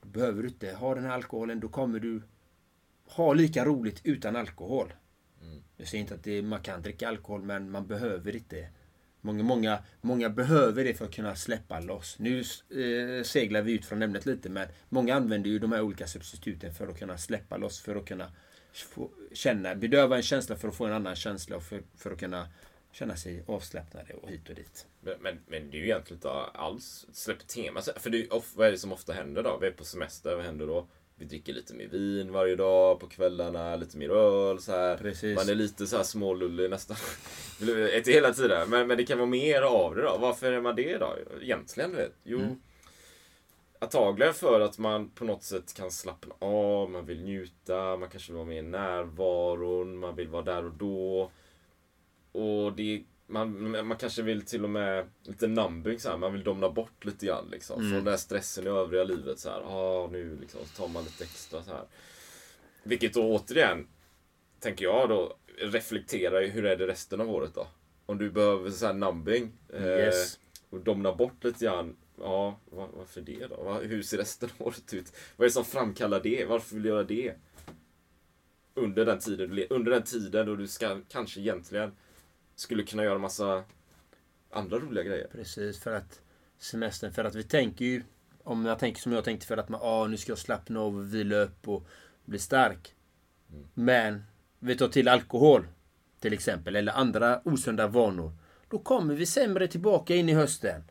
behöver 0.01 0.43
du 0.43 0.49
inte 0.49 0.71
ha 0.71 0.95
den 0.95 1.03
här 1.03 1.11
alkoholen. 1.11 1.59
Då 1.59 1.67
kommer 1.67 1.99
du 1.99 2.21
ha 3.05 3.33
lika 3.33 3.65
roligt 3.65 4.01
utan 4.03 4.35
alkohol. 4.35 4.93
Jag 5.77 5.87
säger 5.87 6.01
inte 6.01 6.15
att 6.15 6.23
det, 6.23 6.41
man 6.41 6.61
kan 6.61 6.81
dricka 6.81 7.07
alkohol, 7.07 7.41
men 7.41 7.71
man 7.71 7.87
behöver 7.87 8.35
inte. 8.35 8.67
Många, 9.21 9.43
många, 9.43 9.79
många 10.01 10.29
behöver 10.29 10.83
det 10.83 10.93
för 10.93 11.05
att 11.05 11.13
kunna 11.13 11.35
släppa 11.35 11.79
loss. 11.79 12.19
Nu 12.19 12.39
eh, 12.39 13.23
seglar 13.23 13.61
vi 13.61 13.71
ut 13.71 13.85
från 13.85 14.01
ämnet 14.01 14.25
lite, 14.25 14.49
men 14.49 14.67
många 14.89 15.15
använder 15.15 15.49
ju 15.49 15.59
de 15.59 15.71
här 15.71 15.81
olika 15.81 16.07
substituten 16.07 16.73
för 16.73 16.87
att 16.87 16.99
kunna 16.99 17.17
släppa 17.17 17.57
loss, 17.57 17.79
för 17.79 17.95
att 17.95 18.05
kunna 18.05 18.31
få, 18.73 19.09
känna, 19.33 19.75
bedöva 19.75 20.15
en 20.15 20.23
känsla 20.23 20.55
för 20.55 20.67
att 20.67 20.75
få 20.75 20.85
en 20.85 20.93
annan 20.93 21.15
känsla 21.15 21.55
och 21.55 21.63
för, 21.63 21.81
för 21.97 22.11
att 22.11 22.19
kunna 22.19 22.47
känna 22.91 23.15
sig 23.15 23.43
avslappnade 23.47 24.13
och 24.13 24.29
hit 24.29 24.49
och 24.49 24.55
dit. 24.55 24.87
Men, 25.01 25.15
men, 25.19 25.39
men 25.47 25.71
det 25.71 25.77
är 25.77 25.79
ju 25.79 25.85
egentligen 25.85 26.17
inte 26.17 26.29
alls 26.53 27.07
släpp 27.13 27.47
tema. 27.47 27.77
Alltså, 27.79 27.93
för 27.95 28.09
det 28.09 28.29
of, 28.29 28.55
vad 28.55 28.67
är 28.67 28.71
det 28.71 28.77
som 28.77 28.91
ofta 28.91 29.13
händer 29.13 29.43
då? 29.43 29.57
Vi 29.61 29.67
är 29.67 29.71
på 29.71 29.85
semester, 29.85 30.35
vad 30.35 30.45
händer 30.45 30.67
då? 30.67 30.87
Vi 31.19 31.25
dricker 31.25 31.53
lite 31.53 31.73
mer 31.73 31.87
vin 31.87 32.31
varje 32.31 32.55
dag 32.55 32.99
på 32.99 33.07
kvällarna, 33.07 33.75
lite 33.75 33.97
mer 33.97 34.09
öl 34.09 34.59
så 34.59 34.71
här. 34.71 34.97
Precis. 34.97 35.35
Man 35.35 35.49
är 35.49 35.55
lite 35.55 35.87
så 35.87 35.97
här 35.97 36.03
smålullig 36.03 36.69
nästan. 36.69 36.97
Inte 37.95 38.11
hela 38.11 38.33
tiden, 38.33 38.69
men, 38.69 38.87
men 38.87 38.97
det 38.97 39.05
kan 39.05 39.17
vara 39.17 39.29
mer 39.29 39.61
av 39.61 39.95
det 39.95 40.01
då. 40.01 40.17
Varför 40.17 40.51
är 40.51 40.61
man 40.61 40.75
det 40.75 40.97
då? 40.97 41.15
Egentligen, 41.41 41.95
vet 41.95 42.13
Jo, 42.23 42.39
Mm. 42.39 42.55
antagligen 43.79 44.33
för 44.33 44.61
att 44.61 44.77
man 44.77 45.09
på 45.09 45.25
något 45.25 45.43
sätt 45.43 45.73
kan 45.73 45.91
slappna 45.91 46.35
av, 46.39 46.89
man 46.89 47.05
vill 47.05 47.23
njuta, 47.23 47.97
man 47.97 48.09
kanske 48.09 48.31
vill 48.31 48.37
vara 48.37 48.47
med 48.47 48.57
i 48.57 48.61
närvaron, 48.61 49.97
man 49.97 50.15
vill 50.15 50.27
vara 50.27 50.43
där 50.43 50.65
och 50.65 50.73
då. 50.73 51.31
Och 52.31 52.73
det 52.73 53.03
man, 53.29 53.71
man 53.87 53.97
kanske 53.97 54.21
vill 54.21 54.41
till 54.41 54.63
och 54.63 54.69
med 54.69 55.07
lite 55.23 55.47
numbing 55.47 55.99
så 55.99 56.09
här. 56.09 56.17
Man 56.17 56.33
vill 56.33 56.43
domna 56.43 56.69
bort 56.69 57.05
lite 57.05 57.25
grann 57.25 57.47
liksom. 57.51 57.79
Från 57.79 57.91
den 57.91 58.03
där 58.03 58.17
stressen 58.17 58.67
i 58.67 58.69
övriga 58.69 59.03
livet 59.03 59.39
så 59.39 59.49
här. 59.49 59.61
Ah, 59.61 60.07
nu 60.11 60.37
liksom. 60.41 60.59
Så 60.65 60.81
tar 60.81 60.87
man 60.87 61.03
lite 61.03 61.23
extra 61.23 61.63
så 61.63 61.71
här. 61.71 61.83
Vilket 62.83 63.13
då 63.13 63.23
återigen, 63.23 63.87
tänker 64.59 64.85
jag 64.85 65.09
då, 65.09 65.37
reflekterar 65.57 66.41
ju 66.41 66.47
hur 66.47 66.65
är 66.65 66.75
det 66.75 66.87
resten 66.87 67.21
av 67.21 67.29
året 67.29 67.55
då? 67.55 67.67
Om 68.05 68.17
du 68.17 68.31
behöver 68.31 68.71
så 68.71 68.85
här 68.85 68.93
numbing. 68.93 69.51
Yes. 69.73 70.35
Eh, 70.35 70.39
och 70.69 70.79
domna 70.79 71.15
bort 71.15 71.43
lite 71.43 71.65
grann. 71.65 71.95
Ja, 72.19 72.59
var, 72.65 72.89
varför 72.97 73.21
det 73.21 73.47
då? 73.47 73.63
Var, 73.63 73.83
hur 73.83 74.01
ser 74.01 74.17
resten 74.17 74.49
av 74.57 74.67
året 74.67 74.93
ut? 74.93 75.13
Vad 75.37 75.45
är 75.45 75.49
det 75.49 75.53
som 75.53 75.65
framkallar 75.65 76.19
det? 76.19 76.45
Varför 76.45 76.75
vill 76.75 76.83
du 76.83 76.89
göra 76.89 77.03
det? 77.03 77.33
Under 78.73 79.05
den 79.05 79.19
tiden 79.19 79.65
Under 79.69 79.91
den 79.91 80.03
tiden 80.03 80.45
då 80.45 80.55
du 80.55 80.67
ska 80.67 81.01
kanske 81.09 81.39
egentligen 81.39 81.91
skulle 82.59 82.83
kunna 82.83 83.03
göra 83.03 83.19
massa 83.19 83.63
andra 84.49 84.79
roliga 84.79 85.03
grejer. 85.03 85.27
Precis, 85.31 85.79
för 85.79 85.93
att 85.93 86.21
semestern, 86.57 87.13
för 87.13 87.23
att 87.23 87.35
vi 87.35 87.43
tänker 87.43 87.85
ju, 87.85 88.03
om 88.43 88.65
jag 88.65 88.79
tänker 88.79 89.01
som 89.01 89.11
jag 89.11 89.23
tänkte 89.23 89.47
för 89.47 89.57
att 89.57 89.69
man, 89.69 89.81
ah, 89.83 90.07
nu 90.07 90.17
ska 90.17 90.31
jag 90.31 90.39
slappna 90.39 90.79
av 90.79 90.95
och 90.95 91.13
vila 91.13 91.35
upp 91.35 91.67
och 91.67 91.87
bli 92.25 92.39
stark. 92.39 92.95
Men 93.73 94.23
vi 94.59 94.75
tar 94.75 94.87
till 94.87 95.07
alkohol 95.07 95.67
till 96.19 96.33
exempel, 96.33 96.75
eller 96.75 96.93
andra 96.93 97.41
osunda 97.45 97.87
vanor. 97.87 98.31
Då 98.69 98.79
kommer 98.79 99.15
vi 99.15 99.25
sämre 99.25 99.67
tillbaka 99.67 100.15
in 100.15 100.29
i 100.29 100.33
hösten. 100.33 100.83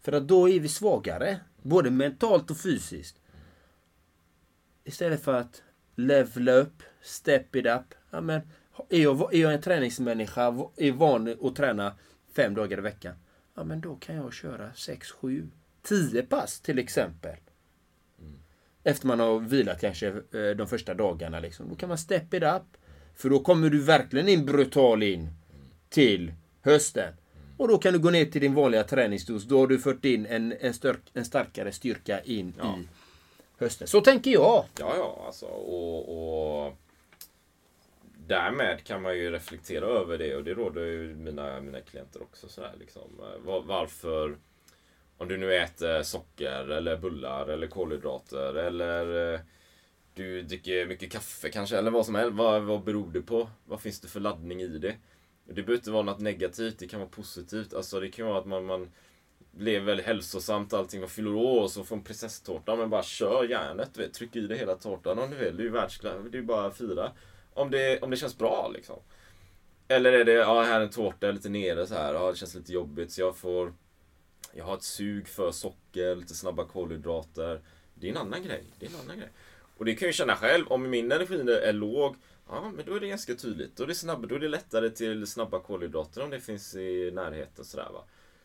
För 0.00 0.12
att 0.12 0.28
då 0.28 0.48
är 0.48 0.60
vi 0.60 0.68
svagare, 0.68 1.40
både 1.62 1.90
mentalt 1.90 2.50
och 2.50 2.58
fysiskt. 2.58 3.20
Istället 4.84 5.24
för 5.24 5.34
att 5.34 5.62
levela 5.94 6.52
upp, 6.52 6.82
step 7.02 7.56
it 7.56 7.66
up. 7.66 7.94
Ja, 8.10 8.20
men, 8.20 8.40
är, 8.88 9.36
jag, 9.38 9.54
en 9.54 9.60
träningsmänniska, 9.60 10.42
är 10.76 10.92
van 10.92 11.36
att 11.42 11.56
träna 11.56 11.94
fem 12.36 12.54
dagar 12.54 12.78
i 12.78 12.80
veckan. 12.80 13.14
Ja 13.54 13.64
men 13.64 13.80
då 13.80 13.94
kan 13.96 14.16
jag 14.16 14.32
köra 14.32 14.72
6, 14.74 15.10
7, 15.10 15.48
10 15.82 16.22
pass 16.22 16.60
till 16.60 16.78
exempel. 16.78 17.36
Efter 18.84 19.06
man 19.06 19.20
har 19.20 19.38
vilat 19.40 19.80
kanske 19.80 20.08
eh, 20.08 20.56
de 20.56 20.66
första 20.66 20.94
dagarna. 20.94 21.40
Liksom. 21.40 21.68
Då 21.68 21.74
kan 21.74 21.88
man 21.88 21.98
step 21.98 22.34
it 22.34 22.42
up. 22.42 22.62
För 23.14 23.30
då 23.30 23.40
kommer 23.40 23.70
du 23.70 23.82
verkligen 23.82 24.28
in 24.28 24.46
brutal 24.46 25.02
in 25.02 25.30
till 25.88 26.32
hösten. 26.62 27.14
Och 27.56 27.68
då 27.68 27.78
kan 27.78 27.92
du 27.92 27.98
gå 27.98 28.10
ner 28.10 28.24
till 28.24 28.40
din 28.40 28.54
vanliga 28.54 28.84
träningsdos. 28.84 29.44
Då 29.44 29.58
har 29.58 29.66
du 29.66 29.78
fört 29.78 30.04
in 30.04 30.26
en, 30.26 30.52
en, 30.60 30.74
störk, 30.74 31.00
en 31.12 31.24
starkare 31.24 31.72
styrka 31.72 32.20
in 32.20 32.54
Ja. 32.58 32.78
i 32.78 32.86
hösten. 33.58 33.88
Så 33.88 34.00
tänker 34.00 34.30
jag. 34.30 34.64
Ja, 34.78 34.94
ja, 34.96 35.22
alltså 35.26 35.46
och, 35.46 36.66
och 36.66 36.78
därmed 38.26 38.84
kan 38.84 39.02
man 39.02 39.16
ju 39.18 39.30
reflektera 39.30 39.86
över 39.86 40.18
det 40.18 40.36
och 40.36 40.44
det 40.44 40.54
råder 40.54 40.84
ju 40.84 41.14
mina, 41.14 41.60
mina 41.60 41.80
klienter 41.80 42.22
också 42.22 42.48
sådär 42.48 42.72
liksom. 42.80 43.02
Var- 43.44 43.62
Varför, 43.62 44.36
om 45.18 45.28
du 45.28 45.36
nu 45.36 45.54
äter 45.54 46.02
socker 46.02 46.68
eller 46.70 46.96
bullar 46.96 47.46
eller 47.46 47.66
kolhydrater 47.66 48.54
eller 48.54 49.34
eh, 49.34 49.40
du 50.14 50.42
dricker 50.42 50.86
mycket 50.86 51.12
kaffe 51.12 51.48
kanske 51.50 51.78
eller 51.78 51.90
vad 51.90 52.06
som 52.06 52.14
helst. 52.14 52.34
Vad, 52.36 52.62
vad 52.62 52.84
beror 52.84 53.10
det 53.12 53.22
på? 53.22 53.48
Vad 53.64 53.80
finns 53.80 54.00
det 54.00 54.08
för 54.08 54.20
laddning 54.20 54.60
i 54.62 54.66
det? 54.78 54.94
Det 55.46 55.52
behöver 55.54 55.74
inte 55.74 55.90
vara 55.90 56.02
något 56.02 56.20
negativt, 56.20 56.78
det 56.78 56.86
kan 56.88 57.00
vara 57.00 57.10
positivt. 57.10 57.74
Alltså 57.74 58.00
det 58.00 58.08
kan 58.08 58.26
vara 58.26 58.38
att 58.38 58.46
man, 58.46 58.64
man 58.64 58.92
lever 59.58 59.86
väldigt 59.86 60.06
hälsosamt 60.06 60.72
allting. 60.72 61.00
Man 61.00 61.08
fyller 61.08 61.34
år 61.34 61.62
och 61.62 61.70
så 61.70 61.84
får 61.84 61.96
en 61.96 62.02
prinsesstårta. 62.04 62.76
Men 62.76 62.90
bara 62.90 63.02
kör 63.02 63.44
järnet, 63.44 63.96
vet. 63.98 64.14
Tryck 64.14 64.36
i 64.36 64.40
dig 64.40 64.58
hela 64.58 64.74
tårtan 64.74 65.18
om 65.18 65.30
du 65.30 65.36
vill. 65.36 65.56
Det 65.56 65.62
är 65.62 65.64
ju 65.64 65.70
världsklass. 65.70 66.14
Det 66.30 66.36
är 66.38 66.40
ju 66.40 66.46
bara 66.46 66.66
att 66.66 66.76
fira. 66.78 67.12
Om 67.54 67.70
det, 67.70 68.02
om 68.02 68.10
det 68.10 68.16
känns 68.16 68.38
bra 68.38 68.70
liksom. 68.74 69.00
Eller 69.88 70.12
är 70.12 70.24
det, 70.24 70.32
ja 70.32 70.62
här 70.62 70.80
är 70.80 70.84
en 70.84 70.90
tårta, 70.90 71.30
lite 71.30 71.48
nere 71.48 71.86
så 71.86 71.94
här. 71.94 72.14
Ja, 72.14 72.30
det 72.30 72.36
känns 72.36 72.54
lite 72.54 72.72
jobbigt 72.72 73.12
så 73.12 73.20
jag 73.20 73.36
får... 73.36 73.74
Jag 74.52 74.64
har 74.64 74.74
ett 74.74 74.82
sug 74.82 75.28
för 75.28 75.50
socker, 75.50 76.16
lite 76.16 76.34
snabba 76.34 76.64
kolhydrater. 76.64 77.60
Det 77.94 78.06
är 78.06 78.10
en 78.10 78.16
annan 78.16 78.42
grej. 78.42 78.64
Det 78.78 78.86
är 78.86 78.90
en 78.90 79.00
annan 79.00 79.18
grej. 79.18 79.28
Och 79.76 79.84
det 79.84 79.94
kan 79.94 80.06
jag 80.06 80.08
ju 80.08 80.16
känna 80.16 80.36
själv. 80.36 80.66
Om 80.68 80.90
min 80.90 81.12
energi 81.12 81.40
är 81.50 81.72
låg, 81.72 82.16
ja 82.48 82.72
men 82.74 82.86
då 82.86 82.94
är 82.94 83.00
det 83.00 83.08
ganska 83.08 83.34
tydligt. 83.34 83.76
Då 83.76 83.82
är 83.82 83.86
det, 83.86 83.94
snabb, 83.94 84.28
då 84.28 84.34
är 84.34 84.38
det 84.38 84.48
lättare 84.48 84.90
till 84.90 85.26
snabba 85.26 85.60
kolhydrater 85.60 86.22
om 86.22 86.30
det 86.30 86.40
finns 86.40 86.74
i 86.74 87.10
närheten 87.10 87.64
sådär 87.64 87.88
va. 87.92 88.04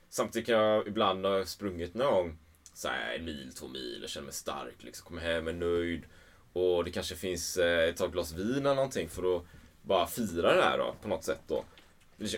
Samtidigt 0.10 0.46
kan 0.46 0.56
jag 0.56 0.88
ibland 0.88 1.26
ha 1.26 1.46
sprungit 1.46 1.94
någon 1.94 2.14
gång 2.14 2.38
så 2.74 2.88
här, 2.88 3.16
en 3.16 3.26
mil, 3.26 3.54
två 3.54 3.68
mil 3.68 3.98
jag 4.02 4.10
känner 4.10 4.26
mig 4.26 4.34
stark. 4.34 4.84
Liksom, 4.84 5.08
kommer 5.08 5.22
hem, 5.22 5.48
är 5.48 5.54
nöjd. 5.54 6.04
Och 6.54 6.84
det 6.84 6.92
kanske 6.92 7.16
finns 7.16 7.58
eh, 7.58 7.90
ett 7.90 7.98
tag 7.98 8.12
glas 8.12 8.34
vin 8.34 8.58
eller 8.58 8.76
någonting 8.76 9.10
för 9.10 9.38
att 9.38 9.44
bara 9.82 10.08
fira 10.08 10.56
det 10.56 10.62
här 10.62 10.78
då, 10.78 10.96
på 11.02 11.08
något 11.08 11.24
sätt 11.24 11.42
då. 11.48 11.64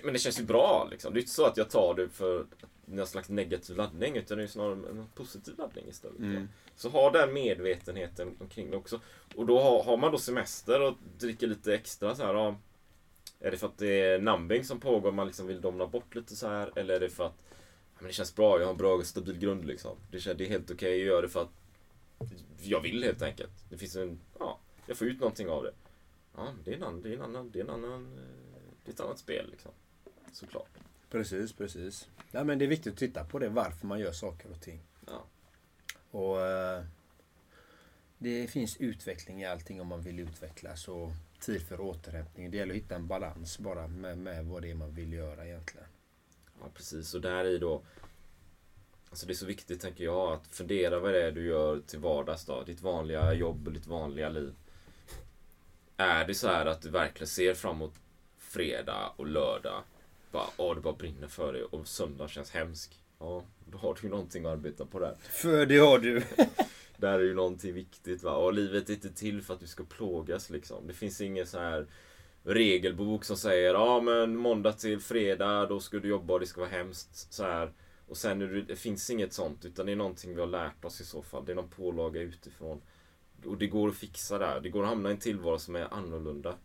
Men 0.03 0.13
det, 0.13 0.19
känns 0.19 0.39
ju 0.39 0.43
bra 0.43 0.87
liksom. 0.91 1.13
Det 1.13 1.19
är 1.19 1.21
inte 1.21 1.33
så 1.33 1.45
att 1.45 1.57
jag 1.57 1.69
tar 1.69 1.93
det 1.95 2.09
för 2.09 2.45
någon 2.85 3.07
slags 3.07 3.29
negativ 3.29 3.77
laddning 3.77 4.17
utan 4.17 4.37
det 4.37 4.43
är 4.43 4.47
snarare 4.47 4.73
en 4.73 5.07
positiv 5.15 5.57
laddning 5.57 5.85
istället. 5.89 6.19
Mm. 6.19 6.49
Så 6.75 6.89
ha 6.89 7.11
den 7.11 7.33
medvetenheten 7.33 8.37
omkring 8.39 8.71
det 8.71 8.77
också. 8.77 8.99
Och 9.35 9.45
då 9.45 9.61
har, 9.61 9.83
har 9.83 9.97
man 9.97 10.11
då 10.11 10.17
semester 10.17 10.81
och 10.81 10.93
dricker 11.17 11.47
lite 11.47 11.75
extra 11.75 12.15
så 12.15 12.23
här. 12.23 12.33
Ja, 12.33 12.55
är 13.39 13.51
det 13.51 13.57
för 13.57 13.67
att 13.67 13.77
det 13.77 14.01
är 14.01 14.19
numbing 14.19 14.63
som 14.63 14.79
pågår 14.79 15.11
man 15.11 15.27
liksom 15.27 15.47
vill 15.47 15.61
domna 15.61 15.87
bort 15.87 16.15
lite 16.15 16.35
så 16.35 16.47
här 16.47 16.71
eller 16.75 16.93
är 16.93 16.99
det 16.99 17.09
för 17.09 17.25
att 17.25 17.35
ja, 17.93 17.97
men 17.99 18.07
det 18.07 18.13
känns 18.13 18.35
bra, 18.35 18.59
jag 18.59 18.65
har 18.65 18.71
en 18.71 18.77
bra 18.77 18.93
och 18.93 19.05
stabil 19.05 19.39
grund 19.39 19.65
liksom. 19.65 19.97
Det, 20.11 20.19
känns, 20.19 20.37
det 20.37 20.45
är 20.45 20.49
helt 20.49 20.71
okej, 20.71 20.97
jag 20.97 21.07
gör 21.07 21.21
det 21.21 21.29
för 21.29 21.41
att 21.41 21.60
jag 22.61 22.81
vill 22.81 23.03
helt 23.03 23.21
enkelt. 23.21 23.51
Det 23.69 23.77
finns 23.77 23.95
en, 23.95 24.19
ja, 24.39 24.59
jag 24.85 24.97
får 24.97 25.07
ut 25.07 25.19
någonting 25.19 25.49
av 25.49 25.63
det. 25.63 25.73
Ja, 26.35 26.53
det 26.63 26.71
är 26.71 26.75
en 26.75 26.83
annan, 26.83 27.01
det 27.01 27.09
är 27.09 27.13
en 27.13 27.21
annan, 27.21 27.51
det 27.51 27.59
är 27.59 27.63
en 27.63 27.69
annan, 27.69 28.17
eh, 28.17 28.23
det 28.83 28.91
är 28.91 28.93
ett 28.93 28.99
annat 28.99 29.19
spel 29.19 29.47
liksom. 29.51 29.71
Såklart. 30.31 30.69
Precis, 31.09 31.53
precis. 31.53 32.09
Ja, 32.31 32.43
men 32.43 32.59
det 32.59 32.65
är 32.65 32.69
viktigt 32.69 32.93
att 32.93 32.99
titta 32.99 33.23
på 33.23 33.39
det, 33.39 33.49
varför 33.49 33.87
man 33.87 33.99
gör 33.99 34.11
saker 34.11 34.51
och 34.51 34.61
ting. 34.61 34.79
Ja. 35.07 35.23
Och 36.11 36.41
eh, 36.41 36.83
Det 38.17 38.47
finns 38.47 38.77
utveckling 38.77 39.41
i 39.41 39.45
allting 39.45 39.81
om 39.81 39.87
man 39.87 40.01
vill 40.01 40.19
utvecklas 40.19 40.87
och 40.87 41.09
tid 41.39 41.61
för 41.67 41.81
återhämtning. 41.81 42.51
Det 42.51 42.57
gäller 42.57 42.73
att 42.73 42.77
hitta 42.81 42.95
en 42.95 43.07
balans 43.07 43.59
bara 43.59 43.87
med, 43.87 44.17
med 44.17 44.45
vad 44.45 44.61
det 44.61 44.71
är 44.71 44.75
man 44.75 44.93
vill 44.93 45.13
göra 45.13 45.45
egentligen. 45.45 45.87
Ja, 46.61 46.67
precis. 46.73 47.13
Och 47.13 47.21
där 47.21 47.45
i 47.45 47.57
då... 47.57 47.81
Alltså 49.11 49.25
det 49.25 49.33
är 49.33 49.35
så 49.35 49.45
viktigt, 49.45 49.81
tänker 49.81 50.03
jag, 50.03 50.33
att 50.33 50.47
fundera 50.47 50.99
vad 50.99 51.13
det 51.13 51.23
är 51.23 51.31
du 51.31 51.45
gör 51.45 51.79
till 51.87 51.99
vardags 51.99 52.45
då. 52.45 52.63
Ditt 52.63 52.81
vanliga 52.81 53.33
jobb 53.33 53.67
och 53.67 53.73
ditt 53.73 53.87
vanliga 53.87 54.29
liv. 54.29 54.53
Är 55.97 56.27
det 56.27 56.33
så 56.33 56.47
här 56.47 56.65
att 56.65 56.81
du 56.81 56.89
verkligen 56.89 57.27
ser 57.27 57.53
fram 57.53 57.75
emot 57.75 57.93
fredag 58.37 59.13
och 59.15 59.27
lördag? 59.27 59.83
Bara, 60.31 60.47
åh, 60.57 60.75
det 60.75 60.81
bara 60.81 60.93
brinner 60.93 61.27
för 61.27 61.53
dig 61.53 61.63
och 61.63 61.87
söndag 61.87 62.27
känns 62.27 62.51
hemsk. 62.51 62.99
Ja, 63.19 63.43
då 63.71 63.77
har 63.77 63.93
du 63.93 64.07
ju 64.07 64.09
någonting 64.09 64.45
att 64.45 64.51
arbeta 64.51 64.85
på 64.85 64.99
där. 64.99 65.15
För 65.21 65.65
det 65.65 65.77
har 65.77 65.99
du. 65.99 66.23
Där 66.97 67.19
är 67.19 67.23
ju 67.23 67.33
någonting 67.33 67.73
viktigt 67.73 68.23
va. 68.23 68.31
Och 68.31 68.53
livet 68.53 68.89
är 68.89 68.93
inte 68.93 69.09
till 69.09 69.41
för 69.41 69.53
att 69.53 69.59
du 69.59 69.67
ska 69.67 69.83
plågas 69.83 70.49
liksom. 70.49 70.87
Det 70.87 70.93
finns 70.93 71.21
ingen 71.21 71.47
så 71.47 71.59
här 71.59 71.87
regelbok 72.43 73.25
som 73.25 73.37
säger 73.37 73.73
ja 73.73 74.01
men 74.01 74.35
måndag 74.35 74.73
till 74.73 74.99
fredag 74.99 75.65
då 75.65 75.79
ska 75.79 75.99
du 75.99 76.09
jobba 76.09 76.33
och 76.33 76.39
det 76.39 76.45
ska 76.45 76.61
vara 76.61 76.71
hemskt 76.71 77.33
så 77.33 77.43
här. 77.43 77.71
Och 78.11 78.17
sen 78.17 78.41
är 78.41 78.47
det, 78.47 78.61
det 78.61 78.75
finns 78.75 79.09
inget 79.09 79.33
sånt 79.33 79.65
utan 79.65 79.85
det 79.85 79.91
är 79.91 79.95
någonting 79.95 80.35
vi 80.35 80.39
har 80.39 80.47
lärt 80.47 80.85
oss 80.85 81.01
i 81.01 81.05
så 81.05 81.21
fall. 81.21 81.45
Det 81.45 81.51
är 81.51 81.55
någon 81.55 81.69
pålaga 81.69 82.21
utifrån. 82.21 82.81
Och 83.45 83.57
det 83.57 83.67
går 83.67 83.89
att 83.89 83.95
fixa 83.95 84.37
där. 84.37 84.61
Det 84.61 84.69
går 84.69 84.83
att 84.83 84.89
hamna 84.89 85.09
i 85.09 85.11
en 85.11 85.19
tillvaro 85.19 85.59
som 85.59 85.75
är 85.75 85.93
annorlunda. 85.93 86.55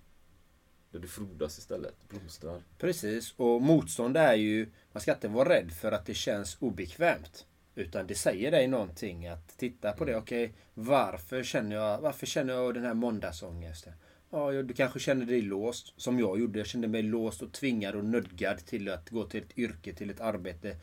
Där 0.90 0.98
du 0.98 1.08
frodas 1.08 1.58
istället, 1.58 2.08
blomstrar. 2.08 2.62
Precis, 2.78 3.34
och 3.36 3.62
motstånd 3.62 4.16
är 4.16 4.34
ju... 4.34 4.70
Man 4.92 5.00
ska 5.00 5.12
inte 5.12 5.28
vara 5.28 5.48
rädd 5.48 5.72
för 5.72 5.92
att 5.92 6.06
det 6.06 6.14
känns 6.14 6.56
obekvämt. 6.60 7.46
Utan 7.74 8.06
det 8.06 8.14
säger 8.14 8.50
dig 8.50 8.66
någonting 8.66 9.26
att 9.26 9.58
titta 9.58 9.92
på 9.92 10.04
det. 10.04 10.16
Okej, 10.16 10.54
varför 10.74 11.42
känner 11.42 11.76
jag, 11.76 12.00
varför 12.00 12.26
känner 12.26 12.54
jag 12.54 12.74
den 12.74 12.84
här 12.84 12.94
måndagsångesten? 12.94 13.92
Ja, 14.30 14.62
du 14.62 14.74
kanske 14.74 14.98
känner 14.98 15.26
dig 15.26 15.42
låst, 15.42 15.92
som 15.96 16.18
jag 16.18 16.40
gjorde. 16.40 16.58
Jag 16.58 16.66
kände 16.66 16.88
mig 16.88 17.02
låst 17.02 17.42
och 17.42 17.52
tvingad 17.52 17.94
och 17.94 18.04
nödgad 18.04 18.58
till 18.66 18.88
att 18.88 19.10
gå 19.10 19.24
till 19.24 19.42
ett 19.42 19.58
yrke, 19.58 19.92
till 19.92 20.10
ett 20.10 20.20
arbete 20.20 20.76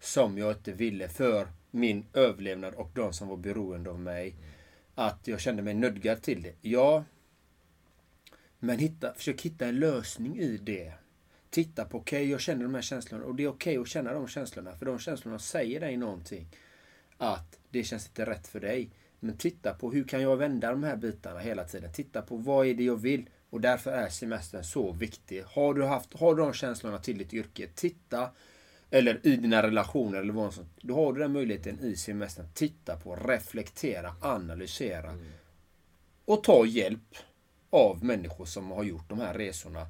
som 0.00 0.38
jag 0.38 0.52
inte 0.52 0.72
ville 0.72 1.08
för 1.08 1.48
min 1.70 2.06
överlevnad 2.12 2.74
och 2.74 2.90
de 2.94 3.12
som 3.12 3.28
var 3.28 3.36
beroende 3.36 3.90
av 3.90 4.00
mig. 4.00 4.34
Att 4.94 5.28
jag 5.28 5.40
kände 5.40 5.62
mig 5.62 5.74
nödgad 5.74 6.22
till 6.22 6.42
det. 6.42 6.54
Ja, 6.60 7.04
men 8.58 8.78
hitta, 8.78 9.14
försök 9.14 9.42
hitta 9.42 9.66
en 9.66 9.78
lösning 9.78 10.38
i 10.38 10.56
det. 10.56 10.92
titta 11.50 11.84
på, 11.84 11.98
okej 11.98 12.18
okay, 12.18 12.30
jag 12.30 12.40
känner 12.40 12.62
de 12.62 12.74
här 12.74 12.82
känslorna 12.82 13.24
och 13.24 13.34
det 13.34 13.42
är 13.42 13.48
okej 13.48 13.78
okay 13.78 13.82
att 13.82 13.88
känna 13.88 14.12
de 14.12 14.28
känslorna. 14.28 14.76
För 14.76 14.86
de 14.86 14.98
känslorna 14.98 15.38
säger 15.38 15.80
dig 15.80 15.96
någonting. 15.96 16.46
Att 17.16 17.58
det 17.70 17.84
känns 17.84 18.06
inte 18.06 18.26
rätt 18.26 18.48
för 18.48 18.60
dig. 18.60 18.90
Men 19.20 19.36
titta 19.36 19.74
på 19.74 19.90
hur 19.92 20.04
kan 20.04 20.22
jag 20.22 20.36
vända 20.36 20.70
de 20.70 20.82
här 20.82 20.96
bitarna 20.96 21.40
hela 21.40 21.64
tiden. 21.64 21.92
Titta 21.92 22.22
på 22.22 22.36
vad 22.36 22.66
är 22.66 22.74
det 22.74 22.84
jag 22.84 22.96
vill. 22.96 23.28
Och 23.50 23.60
därför 23.60 23.92
är 23.92 24.08
semestern 24.08 24.64
så 24.64 24.92
viktig. 24.92 25.42
Har 25.42 25.74
du, 25.74 25.84
haft, 25.84 26.14
har 26.14 26.34
du 26.34 26.42
de 26.42 26.52
känslorna 26.52 26.98
till 26.98 27.18
ditt 27.18 27.34
yrke, 27.34 27.68
titta. 27.74 28.30
Eller 28.90 29.20
i 29.26 29.36
dina 29.36 29.62
relationer 29.62 30.18
eller 30.18 30.32
vad 30.32 30.54
som 30.54 30.64
Då 30.80 30.94
har 30.94 31.12
du 31.12 31.20
den 31.20 31.32
möjligheten 31.32 31.80
i 31.80 31.96
semestern. 31.96 32.46
Titta 32.54 32.96
på, 32.96 33.16
reflektera, 33.16 34.14
analysera. 34.20 35.10
Mm. 35.10 35.26
Och 36.24 36.44
ta 36.44 36.66
hjälp 36.66 37.14
av 37.70 38.04
människor 38.04 38.44
som 38.44 38.70
har 38.70 38.84
gjort 38.84 39.08
de 39.08 39.20
här 39.20 39.34
resorna. 39.34 39.86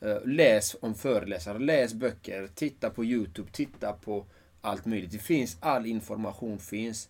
Eh, 0.00 0.24
läs 0.24 0.76
om 0.80 0.94
föreläsare, 0.94 1.58
läs 1.58 1.94
böcker, 1.94 2.48
titta 2.54 2.90
på 2.90 3.04
Youtube, 3.04 3.50
titta 3.52 3.92
på 3.92 4.26
allt 4.60 4.86
möjligt. 4.86 5.12
Det 5.12 5.18
finns, 5.18 5.56
all 5.60 5.86
information 5.86 6.58
finns. 6.58 7.08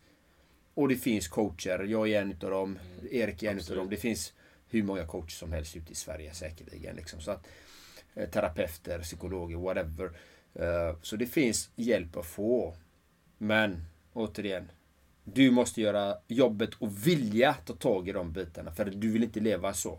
Och 0.75 0.89
det 0.89 0.97
finns 0.97 1.29
coacher. 1.29 1.85
Jag 1.85 2.09
är 2.09 2.23
en 2.23 2.33
utav 2.33 2.51
dem. 2.51 2.79
Erik 3.11 3.43
är 3.43 3.51
en 3.51 3.59
utav 3.59 3.77
dem. 3.77 3.91
Det 3.91 3.97
finns 3.97 4.33
hur 4.69 4.83
många 4.83 5.07
coacher 5.07 5.31
som 5.31 5.53
helst 5.53 5.77
ute 5.77 5.93
i 5.93 5.95
Sverige 5.95 6.35
säkerligen. 6.35 6.97
Liksom. 6.97 7.21
Så 7.21 7.31
att, 7.31 7.47
eh, 8.15 8.29
terapeuter, 8.29 8.99
psykologer, 9.03 9.57
whatever. 9.57 10.11
Eh, 10.55 10.97
så 11.03 11.17
det 11.17 11.27
finns 11.27 11.71
hjälp 11.77 12.17
att 12.17 12.27
få. 12.27 12.77
Men 13.39 13.85
återigen. 14.13 14.71
Du 15.25 15.51
måste 15.51 15.81
göra 15.81 16.17
jobbet 16.29 16.75
och 16.75 17.07
vilja 17.07 17.55
ta 17.55 17.75
tag 17.75 18.09
i 18.09 18.13
de 18.13 18.33
bitarna. 18.33 18.73
För 18.73 18.85
du 18.85 19.13
vill 19.13 19.25
inte 19.25 19.41
leva 19.41 19.75
så. 19.75 19.99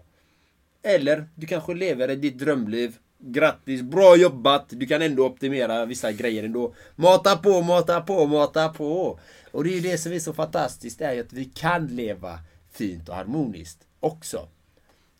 Eller 0.81 1.27
du 1.35 1.47
kanske 1.47 1.73
lever 1.73 2.15
ditt 2.15 2.39
drömliv. 2.39 2.97
Grattis, 3.17 3.81
bra 3.81 4.15
jobbat! 4.15 4.65
Du 4.69 4.87
kan 4.87 5.01
ändå 5.01 5.25
optimera 5.25 5.85
vissa 5.85 6.11
grejer 6.11 6.43
ändå. 6.43 6.73
Mata 6.95 7.37
på, 7.37 7.61
mata 7.61 8.01
på, 8.01 8.25
mata 8.25 8.69
på! 8.69 9.19
Och 9.51 9.63
det 9.63 9.69
är 9.69 9.73
ju 9.73 9.81
det 9.81 9.97
som 9.97 10.11
är 10.11 10.19
så 10.19 10.33
fantastiskt, 10.33 10.99
det 10.99 11.05
är 11.05 11.13
ju 11.13 11.21
att 11.21 11.33
vi 11.33 11.45
kan 11.45 11.87
leva 11.87 12.39
fint 12.71 13.09
och 13.09 13.15
harmoniskt 13.15 13.87
också. 13.99 14.47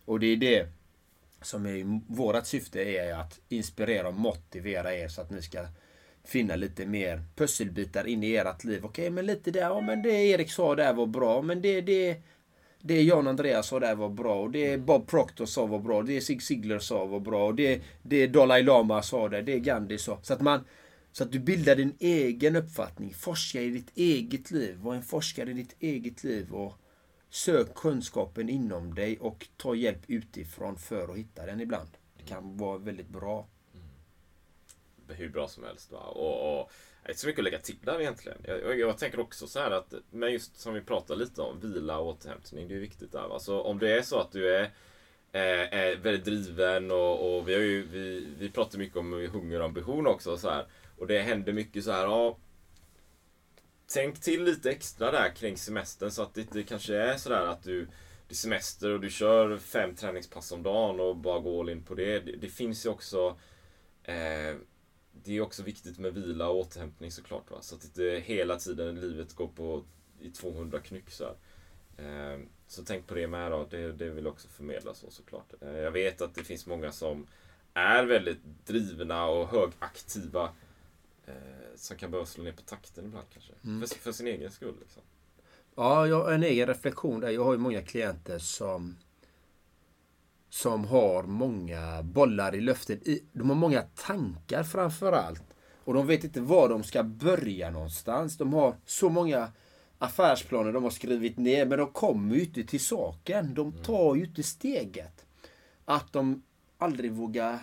Och 0.04 0.20
det 0.20 0.26
är 0.26 0.36
det 0.36 0.68
som 1.42 1.66
är 1.66 2.00
vårt 2.14 2.46
syfte 2.46 2.80
är 2.80 3.14
att 3.14 3.40
inspirera 3.48 4.08
och 4.08 4.14
motivera 4.14 4.94
er 4.94 5.08
så 5.08 5.20
att 5.20 5.30
ni 5.30 5.42
ska 5.42 5.66
finna 6.24 6.56
lite 6.56 6.86
mer 6.86 7.22
pusselbitar 7.36 8.06
in 8.06 8.24
i 8.24 8.34
ert 8.34 8.64
liv. 8.64 8.84
Okej, 8.84 9.10
men 9.10 9.26
lite 9.26 9.50
där, 9.50 9.60
ja 9.60 9.80
men 9.80 10.02
det 10.02 10.10
Erik 10.10 10.50
sa 10.50 10.74
där 10.74 10.92
var 10.92 11.06
bra, 11.06 11.42
men 11.42 11.62
det, 11.62 11.80
det, 11.80 12.22
det 12.86 13.02
Jan 13.02 13.26
Andreas 13.26 13.66
sa 13.66 13.80
där 13.80 13.94
var 13.94 14.08
bra, 14.08 14.40
och 14.40 14.50
det 14.50 14.78
Bob 14.78 15.06
Proctor 15.06 15.46
sa 15.46 15.66
var 15.66 15.78
bra, 15.78 16.02
det 16.02 16.20
Zig 16.20 16.42
Ziglar 16.42 16.78
sa 16.78 17.04
var 17.04 17.20
bra, 17.20 17.46
och 17.46 17.54
det, 17.54 17.82
det 18.02 18.26
Dalai 18.26 18.62
Lama 18.62 19.02
sa 19.02 19.28
där, 19.28 19.42
det 19.42 19.58
Gandhi 19.58 19.98
sa. 19.98 20.18
Så 20.22 20.32
att 20.34 20.40
man 20.40 20.64
så 21.16 21.24
att 21.24 21.32
du 21.32 21.38
bildar 21.38 21.76
din 21.76 21.96
egen 21.98 22.56
uppfattning. 22.56 23.14
Forska 23.14 23.62
i 23.62 23.70
ditt 23.70 23.90
eget 23.94 24.50
liv. 24.50 24.76
Var 24.76 24.94
en 24.94 25.02
forskare 25.02 25.50
i 25.50 25.54
ditt 25.54 25.76
eget 25.80 26.24
liv. 26.24 26.54
och 26.54 26.80
Sök 27.30 27.74
kunskapen 27.74 28.48
inom 28.48 28.94
dig 28.94 29.18
och 29.18 29.48
ta 29.56 29.74
hjälp 29.74 30.02
utifrån 30.06 30.76
för 30.76 31.08
att 31.08 31.16
hitta 31.16 31.46
den 31.46 31.60
ibland. 31.60 31.88
Det 32.18 32.24
kan 32.24 32.56
vara 32.56 32.78
väldigt 32.78 33.08
bra. 33.08 33.46
Mm. 33.74 35.16
Hur 35.18 35.28
bra 35.28 35.48
som 35.48 35.64
helst. 35.64 35.92
Va? 35.92 35.98
Och, 35.98 36.60
och, 36.60 36.70
det 37.06 37.10
är 37.10 37.12
inte 37.12 37.20
så 37.20 37.26
mycket 37.26 37.40
att 37.40 37.44
lägga 37.44 37.58
till 37.58 37.76
där 37.84 38.00
egentligen. 38.00 38.38
Jag, 38.44 38.78
jag, 38.78 38.98
tänker 38.98 39.20
också 39.20 39.46
så 39.46 39.60
här 39.60 39.70
att, 39.70 39.94
men 40.10 40.32
just 40.32 40.60
som 40.60 40.74
vi 40.74 40.80
pratade 40.80 41.20
lite 41.20 41.42
om, 41.42 41.60
vila 41.60 41.98
och 41.98 42.06
återhämtning. 42.06 42.68
Det 42.68 42.74
är 42.74 42.78
viktigt 42.78 43.12
där. 43.12 43.28
Va? 43.28 43.38
Så 43.38 43.62
om 43.62 43.78
det 43.78 43.98
är 43.98 44.02
så 44.02 44.20
att 44.20 44.32
du 44.32 44.54
är 44.54 44.62
eh, 45.32 45.78
är 45.80 45.96
väldigt 45.96 46.24
driven 46.24 46.90
och, 46.90 47.36
och 47.36 47.48
vi, 47.48 47.54
har 47.54 47.60
ju, 47.60 47.86
vi, 47.86 48.28
vi 48.38 48.50
pratar 48.50 48.78
mycket 48.78 48.96
om 48.96 49.12
hunger 49.12 49.58
och 49.58 49.64
ambition 49.64 50.06
också. 50.06 50.36
Så 50.36 50.50
här. 50.50 50.66
Och 50.98 51.06
det 51.06 51.18
händer 51.18 51.52
mycket 51.52 51.84
så 51.84 51.92
här, 51.92 52.02
ja, 52.02 52.38
Tänk 53.92 54.20
till 54.20 54.44
lite 54.44 54.70
extra 54.70 55.10
där 55.10 55.36
kring 55.36 55.56
semestern 55.56 56.10
så 56.10 56.22
att 56.22 56.34
det 56.34 56.40
inte 56.40 56.62
kanske 56.62 56.96
är 56.96 57.16
sådär 57.16 57.46
att 57.46 57.62
du 57.62 57.88
det 58.28 58.32
är 58.32 58.36
semester 58.36 58.90
och 58.90 59.00
du 59.00 59.10
kör 59.10 59.58
fem 59.58 59.94
träningspass 59.94 60.52
om 60.52 60.62
dagen 60.62 61.00
och 61.00 61.16
bara 61.16 61.38
går 61.38 61.60
all 61.60 61.68
in 61.68 61.82
på 61.82 61.94
det. 61.94 62.20
Det, 62.20 62.36
det 62.36 62.48
finns 62.48 62.86
ju 62.86 62.90
också 62.90 63.38
eh, 64.02 64.56
det 65.24 65.36
är 65.36 65.40
också 65.40 65.62
viktigt 65.62 65.98
med 65.98 66.14
vila 66.14 66.48
och 66.48 66.58
återhämtning 66.58 67.12
såklart. 67.12 67.50
Va? 67.50 67.56
Så 67.60 67.74
att 67.74 67.84
inte 67.84 68.22
hela 68.24 68.56
tiden 68.56 69.00
livet 69.00 69.34
går 69.34 69.48
på 69.48 69.84
i 70.20 70.30
200 70.30 70.80
knyck. 70.80 71.10
Så, 71.10 71.24
eh, 71.96 72.38
så 72.66 72.84
tänk 72.84 73.06
på 73.06 73.14
det 73.14 73.26
med 73.26 73.50
då. 73.50 73.66
Det, 73.70 73.92
det 73.92 74.10
vill 74.10 74.26
också 74.26 74.48
förmedla 74.48 74.94
så 74.94 75.10
såklart. 75.10 75.54
Eh, 75.60 75.76
jag 75.76 75.90
vet 75.90 76.20
att 76.20 76.34
det 76.34 76.44
finns 76.44 76.66
många 76.66 76.92
som 76.92 77.26
är 77.74 78.04
väldigt 78.04 78.38
drivna 78.66 79.26
och 79.26 79.48
högaktiva 79.48 80.52
eh, 81.26 81.34
som 81.76 81.96
kan 81.96 82.10
behöva 82.10 82.26
slå 82.26 82.44
ner 82.44 82.52
på 82.52 82.62
takten 82.62 83.04
ibland 83.04 83.26
kanske. 83.32 83.52
Mm. 83.64 83.80
För, 83.80 83.96
för, 83.98 84.12
sin 84.12 84.26
egen 84.26 84.50
skull. 84.50 84.74
Liksom. 84.80 85.02
Ja, 85.74 86.06
jag 86.06 86.24
har 86.24 86.32
en 86.32 86.42
egen 86.42 86.66
reflektion 86.66 87.20
där. 87.20 87.30
Jag 87.30 87.44
har 87.44 87.52
ju 87.52 87.58
många 87.58 87.82
klienter 87.82 88.38
som 88.38 88.96
som 90.56 90.84
har 90.84 91.22
många 91.22 92.02
bollar 92.02 92.54
i 92.54 92.60
luften. 92.60 93.00
De 93.32 93.48
har 93.48 93.56
många 93.56 93.82
tankar 93.82 94.62
framför 94.62 95.12
allt. 95.12 95.42
Och 95.84 95.94
de 95.94 96.06
vet 96.06 96.24
inte 96.24 96.40
var 96.40 96.68
de 96.68 96.84
ska 96.84 97.02
börja 97.02 97.70
någonstans. 97.70 98.36
De 98.36 98.52
har 98.52 98.76
så 98.84 99.08
många 99.08 99.52
affärsplaner 99.98 100.72
de 100.72 100.82
har 100.82 100.90
skrivit 100.90 101.38
ner, 101.38 101.66
men 101.66 101.78
de 101.78 101.92
kommer 101.92 102.34
ju 102.34 102.40
inte 102.40 102.64
till 102.64 102.80
saken. 102.80 103.54
De 103.54 103.68
mm. 103.68 103.82
tar 103.82 104.14
ju 104.14 104.24
inte 104.24 104.42
steget. 104.42 105.26
Att 105.84 106.12
de 106.12 106.42
aldrig 106.78 107.12
vågar 107.12 107.58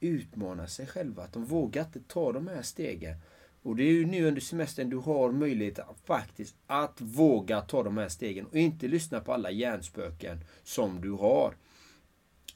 utmana 0.00 0.66
sig 0.66 0.86
själva. 0.86 1.22
Att 1.22 1.32
de 1.32 1.44
vågar 1.44 1.84
inte 1.84 2.00
ta 2.00 2.32
de 2.32 2.48
här 2.48 2.62
stegen. 2.62 3.16
Och 3.62 3.76
det 3.76 3.82
är 3.82 3.92
ju 3.92 4.06
nu 4.06 4.28
under 4.28 4.40
semestern 4.40 4.90
du 4.90 4.96
har 4.96 5.32
möjlighet 5.32 5.78
att 5.78 6.00
faktiskt 6.04 6.54
att 6.66 7.00
våga 7.00 7.60
ta 7.60 7.82
de 7.82 7.96
här 7.96 8.08
stegen 8.08 8.46
och 8.46 8.56
inte 8.56 8.88
lyssna 8.88 9.20
på 9.20 9.32
alla 9.32 9.50
hjärnspöken 9.50 10.38
som 10.64 11.00
du 11.00 11.10
har. 11.10 11.54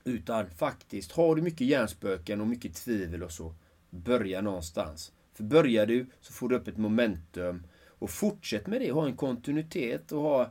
Utan 0.04 0.50
faktiskt, 0.50 1.12
har 1.12 1.36
du 1.36 1.42
mycket 1.42 1.66
hjärnspöken 1.66 2.40
och 2.40 2.46
mycket 2.46 2.74
tvivel 2.74 3.22
och 3.22 3.32
så, 3.32 3.54
börja 3.90 4.40
någonstans. 4.40 5.12
För 5.34 5.44
börjar 5.44 5.86
du 5.86 6.06
så 6.20 6.32
får 6.32 6.48
du 6.48 6.56
upp 6.56 6.68
ett 6.68 6.76
momentum 6.76 7.62
och 7.86 8.10
fortsätt 8.10 8.66
med 8.66 8.80
det. 8.80 8.90
Ha 8.90 9.06
en 9.06 9.16
kontinuitet 9.16 10.12
och 10.12 10.20
ha 10.20 10.50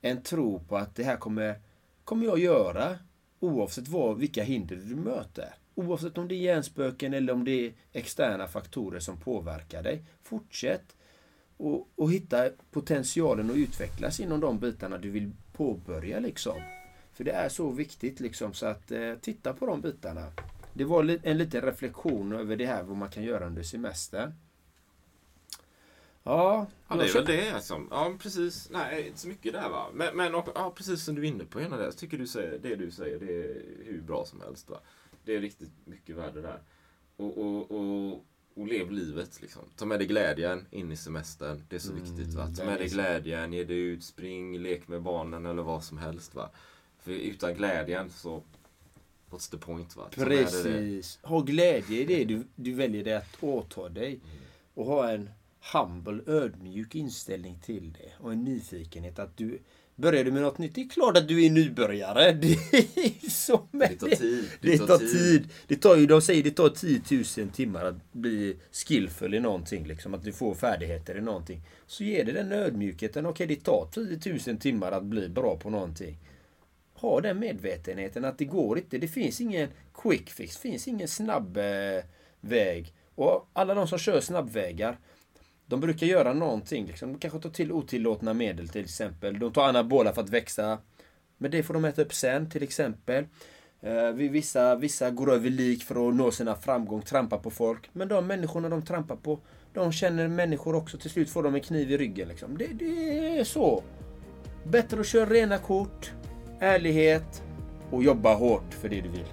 en 0.00 0.22
tro 0.22 0.64
på 0.68 0.76
att 0.76 0.94
det 0.94 1.04
här 1.04 1.16
kommer, 1.16 1.60
kommer 2.04 2.26
jag 2.26 2.38
göra 2.38 2.98
oavsett 3.40 3.88
vad, 3.88 4.18
vilka 4.18 4.42
hinder 4.42 4.76
du 4.76 4.96
möter. 4.96 5.54
Oavsett 5.74 6.18
om 6.18 6.28
det 6.28 6.34
är 6.34 6.36
hjärnspöken 6.36 7.14
eller 7.14 7.32
om 7.32 7.44
det 7.44 7.66
är 7.66 7.72
externa 7.92 8.48
faktorer 8.48 9.00
som 9.00 9.16
påverkar 9.16 9.82
dig. 9.82 10.04
Fortsätt 10.22 10.96
och, 11.56 11.88
och 11.94 12.12
hitta 12.12 12.50
potentialen 12.70 13.50
och 13.50 13.56
utvecklas 13.56 14.20
inom 14.20 14.40
de 14.40 14.58
bitarna 14.58 14.98
du 14.98 15.10
vill 15.10 15.30
påbörja. 15.52 16.20
liksom. 16.20 16.62
För 17.20 17.24
det 17.24 17.32
är 17.32 17.48
så 17.48 17.70
viktigt 17.70 18.20
liksom 18.20 18.54
så 18.54 18.66
att 18.66 18.90
eh, 18.90 19.14
titta 19.14 19.52
på 19.52 19.66
de 19.66 19.80
bitarna. 19.80 20.32
Det 20.72 20.84
var 20.84 21.18
en 21.22 21.38
liten 21.38 21.60
reflektion 21.60 22.32
över 22.32 22.56
det 22.56 22.66
här 22.66 22.82
vad 22.82 22.96
man 22.96 23.10
kan 23.10 23.22
göra 23.22 23.46
under 23.46 23.62
semestern. 23.62 24.32
Ja, 26.22 26.66
ja 26.88 26.96
det 26.96 27.04
är 27.04 27.12
väl 27.14 27.24
det 27.24 27.50
alltså. 27.50 27.86
Ja, 27.90 28.14
precis. 28.18 28.70
Nej, 28.70 29.06
inte 29.06 29.18
så 29.18 29.28
mycket 29.28 29.52
där 29.52 29.68
va. 29.68 29.86
Men, 29.94 30.16
men 30.16 30.32
ja, 30.32 30.72
precis 30.76 31.04
som 31.04 31.14
du 31.14 31.22
är 31.22 31.26
inne 31.26 31.44
på, 31.44 31.60
ena 31.60 31.76
där, 31.76 31.90
tycker 31.90 32.18
du 32.18 32.26
säger, 32.26 32.58
det 32.58 32.76
du 32.76 32.90
säger 32.90 33.18
det 33.18 33.32
är 33.32 33.62
hur 33.84 34.00
bra 34.00 34.24
som 34.24 34.40
helst. 34.40 34.70
Va? 34.70 34.80
Det 35.24 35.36
är 35.36 35.40
riktigt 35.40 35.72
mycket 35.84 36.16
värde 36.16 36.40
där. 36.40 36.62
Och, 37.16 37.38
och, 37.38 37.70
och, 37.70 38.24
och 38.54 38.66
lev 38.66 38.90
livet 38.90 39.40
liksom. 39.40 39.62
Ta 39.76 39.84
med 39.84 40.00
dig 40.00 40.06
glädjen 40.06 40.66
in 40.70 40.92
i 40.92 40.96
semestern. 40.96 41.62
Det 41.68 41.76
är 41.76 41.80
så 41.80 41.92
mm, 41.92 42.04
viktigt. 42.04 42.34
Va? 42.34 42.48
Ta 42.56 42.64
med 42.64 42.78
dig 42.78 42.88
glädjen, 42.88 43.52
ge 43.52 43.64
dig 43.64 43.78
ut, 43.78 44.04
spring, 44.04 44.58
lek 44.58 44.88
med 44.88 45.02
barnen 45.02 45.46
eller 45.46 45.62
vad 45.62 45.84
som 45.84 45.98
helst. 45.98 46.34
Va? 46.34 46.50
För 47.02 47.10
utan 47.10 47.54
glädjen 47.54 48.10
så 48.10 48.42
What's 49.30 49.50
the 49.50 49.56
point? 49.56 49.96
Va? 49.96 50.08
Precis. 50.10 51.18
Ha 51.22 51.40
glädje 51.40 52.00
i 52.00 52.04
det 52.04 52.24
du, 52.24 52.44
du 52.56 52.74
väljer 52.74 53.04
det 53.04 53.16
att 53.16 53.42
åta 53.42 53.88
dig. 53.88 54.08
Mm. 54.08 54.20
Och 54.74 54.84
ha 54.84 55.10
en 55.10 55.30
humble, 55.72 56.22
ödmjuk 56.26 56.94
inställning 56.94 57.58
till 57.64 57.92
det. 57.92 58.12
Och 58.24 58.32
en 58.32 58.44
nyfikenhet 58.44 59.18
att 59.18 59.36
du 59.36 59.58
Börjar 60.00 60.24
du 60.24 60.32
med 60.32 60.42
något 60.42 60.58
nytt, 60.58 60.74
det 60.74 60.80
är 60.80 60.88
klart 60.88 61.16
att 61.16 61.28
du 61.28 61.46
är 61.46 61.50
nybörjare. 61.50 62.32
Det 62.40 62.52
är 62.52 63.30
så 63.30 63.68
det. 63.70 63.88
tar 63.88 64.08
tid. 64.08 64.44
Det, 64.60 64.70
det 64.70 64.78
tar, 64.78 64.98
tid. 64.98 65.12
tid. 65.12 65.48
Det 65.66 65.76
tar 65.76 65.96
ju, 65.96 66.06
de 66.06 66.22
säger 66.22 66.42
det 66.42 66.50
tar 66.50 66.68
10 66.68 67.00
000 67.38 67.48
timmar 67.50 67.84
att 67.84 68.12
bli 68.12 68.56
skillfull 68.72 69.34
i 69.34 69.40
någonting. 69.40 69.86
Liksom, 69.86 70.14
att 70.14 70.24
du 70.24 70.32
får 70.32 70.54
färdigheter 70.54 71.18
i 71.18 71.20
någonting. 71.20 71.60
Så 71.86 72.04
ger 72.04 72.24
det 72.24 72.32
den 72.32 72.52
ödmjukheten. 72.52 73.26
Okej, 73.26 73.46
det 73.46 73.56
tar 73.56 73.88
10 73.92 74.38
000 74.46 74.58
timmar 74.58 74.92
att 74.92 75.04
bli 75.04 75.28
bra 75.28 75.56
på 75.56 75.70
någonting. 75.70 76.18
Ha 77.00 77.20
den 77.20 77.38
medvetenheten 77.38 78.24
att 78.24 78.38
det 78.38 78.44
går 78.44 78.78
inte. 78.78 78.98
Det 78.98 79.08
finns 79.08 79.40
ingen 79.40 79.68
quick 79.94 80.30
fix. 80.30 80.56
Det 80.56 80.60
finns 80.60 80.88
ingen 80.88 81.08
snabb 81.08 81.56
eh, 81.56 82.04
väg. 82.40 82.94
Och 83.14 83.50
alla 83.52 83.74
de 83.74 83.88
som 83.88 83.98
kör 83.98 84.20
snabbvägar 84.20 84.98
de 85.66 85.80
brukar 85.80 86.06
göra 86.06 86.32
någonting. 86.32 86.86
Liksom. 86.86 87.12
De 87.12 87.18
kanske 87.18 87.40
tar 87.40 87.50
till 87.50 87.72
otillåtna 87.72 88.34
medel 88.34 88.68
till 88.68 88.84
exempel. 88.84 89.38
De 89.38 89.52
tar 89.52 89.68
anabola 89.68 90.12
för 90.12 90.22
att 90.22 90.30
växa. 90.30 90.78
Men 91.38 91.50
det 91.50 91.62
får 91.62 91.74
de 91.74 91.84
äta 91.84 92.02
upp 92.02 92.14
sen 92.14 92.50
till 92.50 92.62
exempel. 92.62 93.26
Eh, 93.80 94.10
vissa, 94.10 94.76
vissa 94.76 95.10
går 95.10 95.32
över 95.32 95.50
lik 95.50 95.84
för 95.84 96.08
att 96.08 96.14
nå 96.14 96.30
sina 96.30 96.54
framgång, 96.56 97.02
trampa 97.02 97.38
på 97.38 97.50
folk. 97.50 97.90
Men 97.92 98.08
de 98.08 98.26
människorna 98.26 98.68
de 98.68 98.82
trampar 98.82 99.16
på, 99.16 99.38
de 99.74 99.92
känner 99.92 100.28
människor 100.28 100.74
också. 100.74 100.98
Till 100.98 101.10
slut 101.10 101.30
får 101.30 101.42
de 101.42 101.54
en 101.54 101.60
kniv 101.60 101.90
i 101.90 101.98
ryggen. 101.98 102.28
Liksom. 102.28 102.58
Det, 102.58 102.66
det 102.66 103.38
är 103.38 103.44
så. 103.44 103.82
Bättre 104.64 105.00
att 105.00 105.06
köra 105.06 105.30
rena 105.30 105.58
kort, 105.58 106.12
ärlighet 106.60 107.42
och 107.90 108.02
jobba 108.02 108.34
hårt 108.34 108.74
för 108.80 108.88
det 108.88 109.00
du 109.00 109.08
vill. 109.08 109.24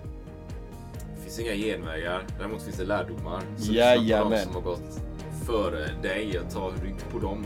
Det 1.15 1.21
finns 1.21 1.39
inga 1.39 1.53
genvägar. 1.53 2.23
Däremot 2.37 2.61
finns 2.61 2.77
det 2.77 2.85
lärdomar. 2.85 3.41
Så 3.57 3.73
Jajamän. 3.73 4.31
de 4.31 4.43
som 4.43 4.53
har 4.53 4.61
gått 4.61 5.01
före 5.45 5.87
dig 6.01 6.39
och 6.39 6.53
ta 6.53 6.71
rygg 6.83 6.95
på 7.11 7.19
dem. 7.19 7.45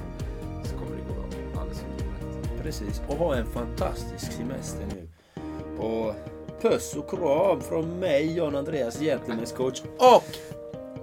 Så 0.64 0.78
kommer 0.78 0.92
det 0.96 1.02
gå 1.08 1.14
bra. 1.14 1.62
Alldeles 1.62 1.84
utmärkt. 1.98 2.64
Precis. 2.64 3.02
Och 3.08 3.16
ha 3.16 3.36
en 3.36 3.46
fantastisk 3.46 4.32
semester 4.32 4.86
nu. 4.96 5.08
Och 5.86 6.16
puss 6.62 6.96
och 6.96 7.10
kram 7.10 7.62
från 7.62 8.00
mig, 8.00 8.38
Jan 8.38 8.56
Andreas, 8.56 9.02
Gentlemen's 9.02 9.56
coach. 9.56 9.82
Och 9.98 10.24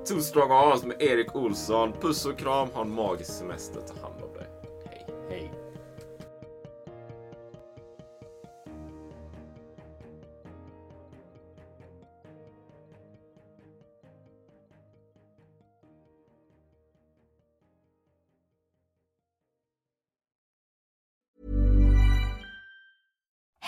Two 0.09 0.21
strong 0.21 0.51
arms 0.51 0.85
med 0.85 1.03
Erik 1.03 1.37
Olsson. 1.37 1.93
Puss 2.01 2.27
och 2.27 2.39
kram. 2.39 2.69
Ha 2.75 2.83
en 2.83 2.91
magisk 2.91 3.31
semester. 3.33 3.81
Ta 3.81 4.09
hand 4.09 4.23
om 4.23 4.28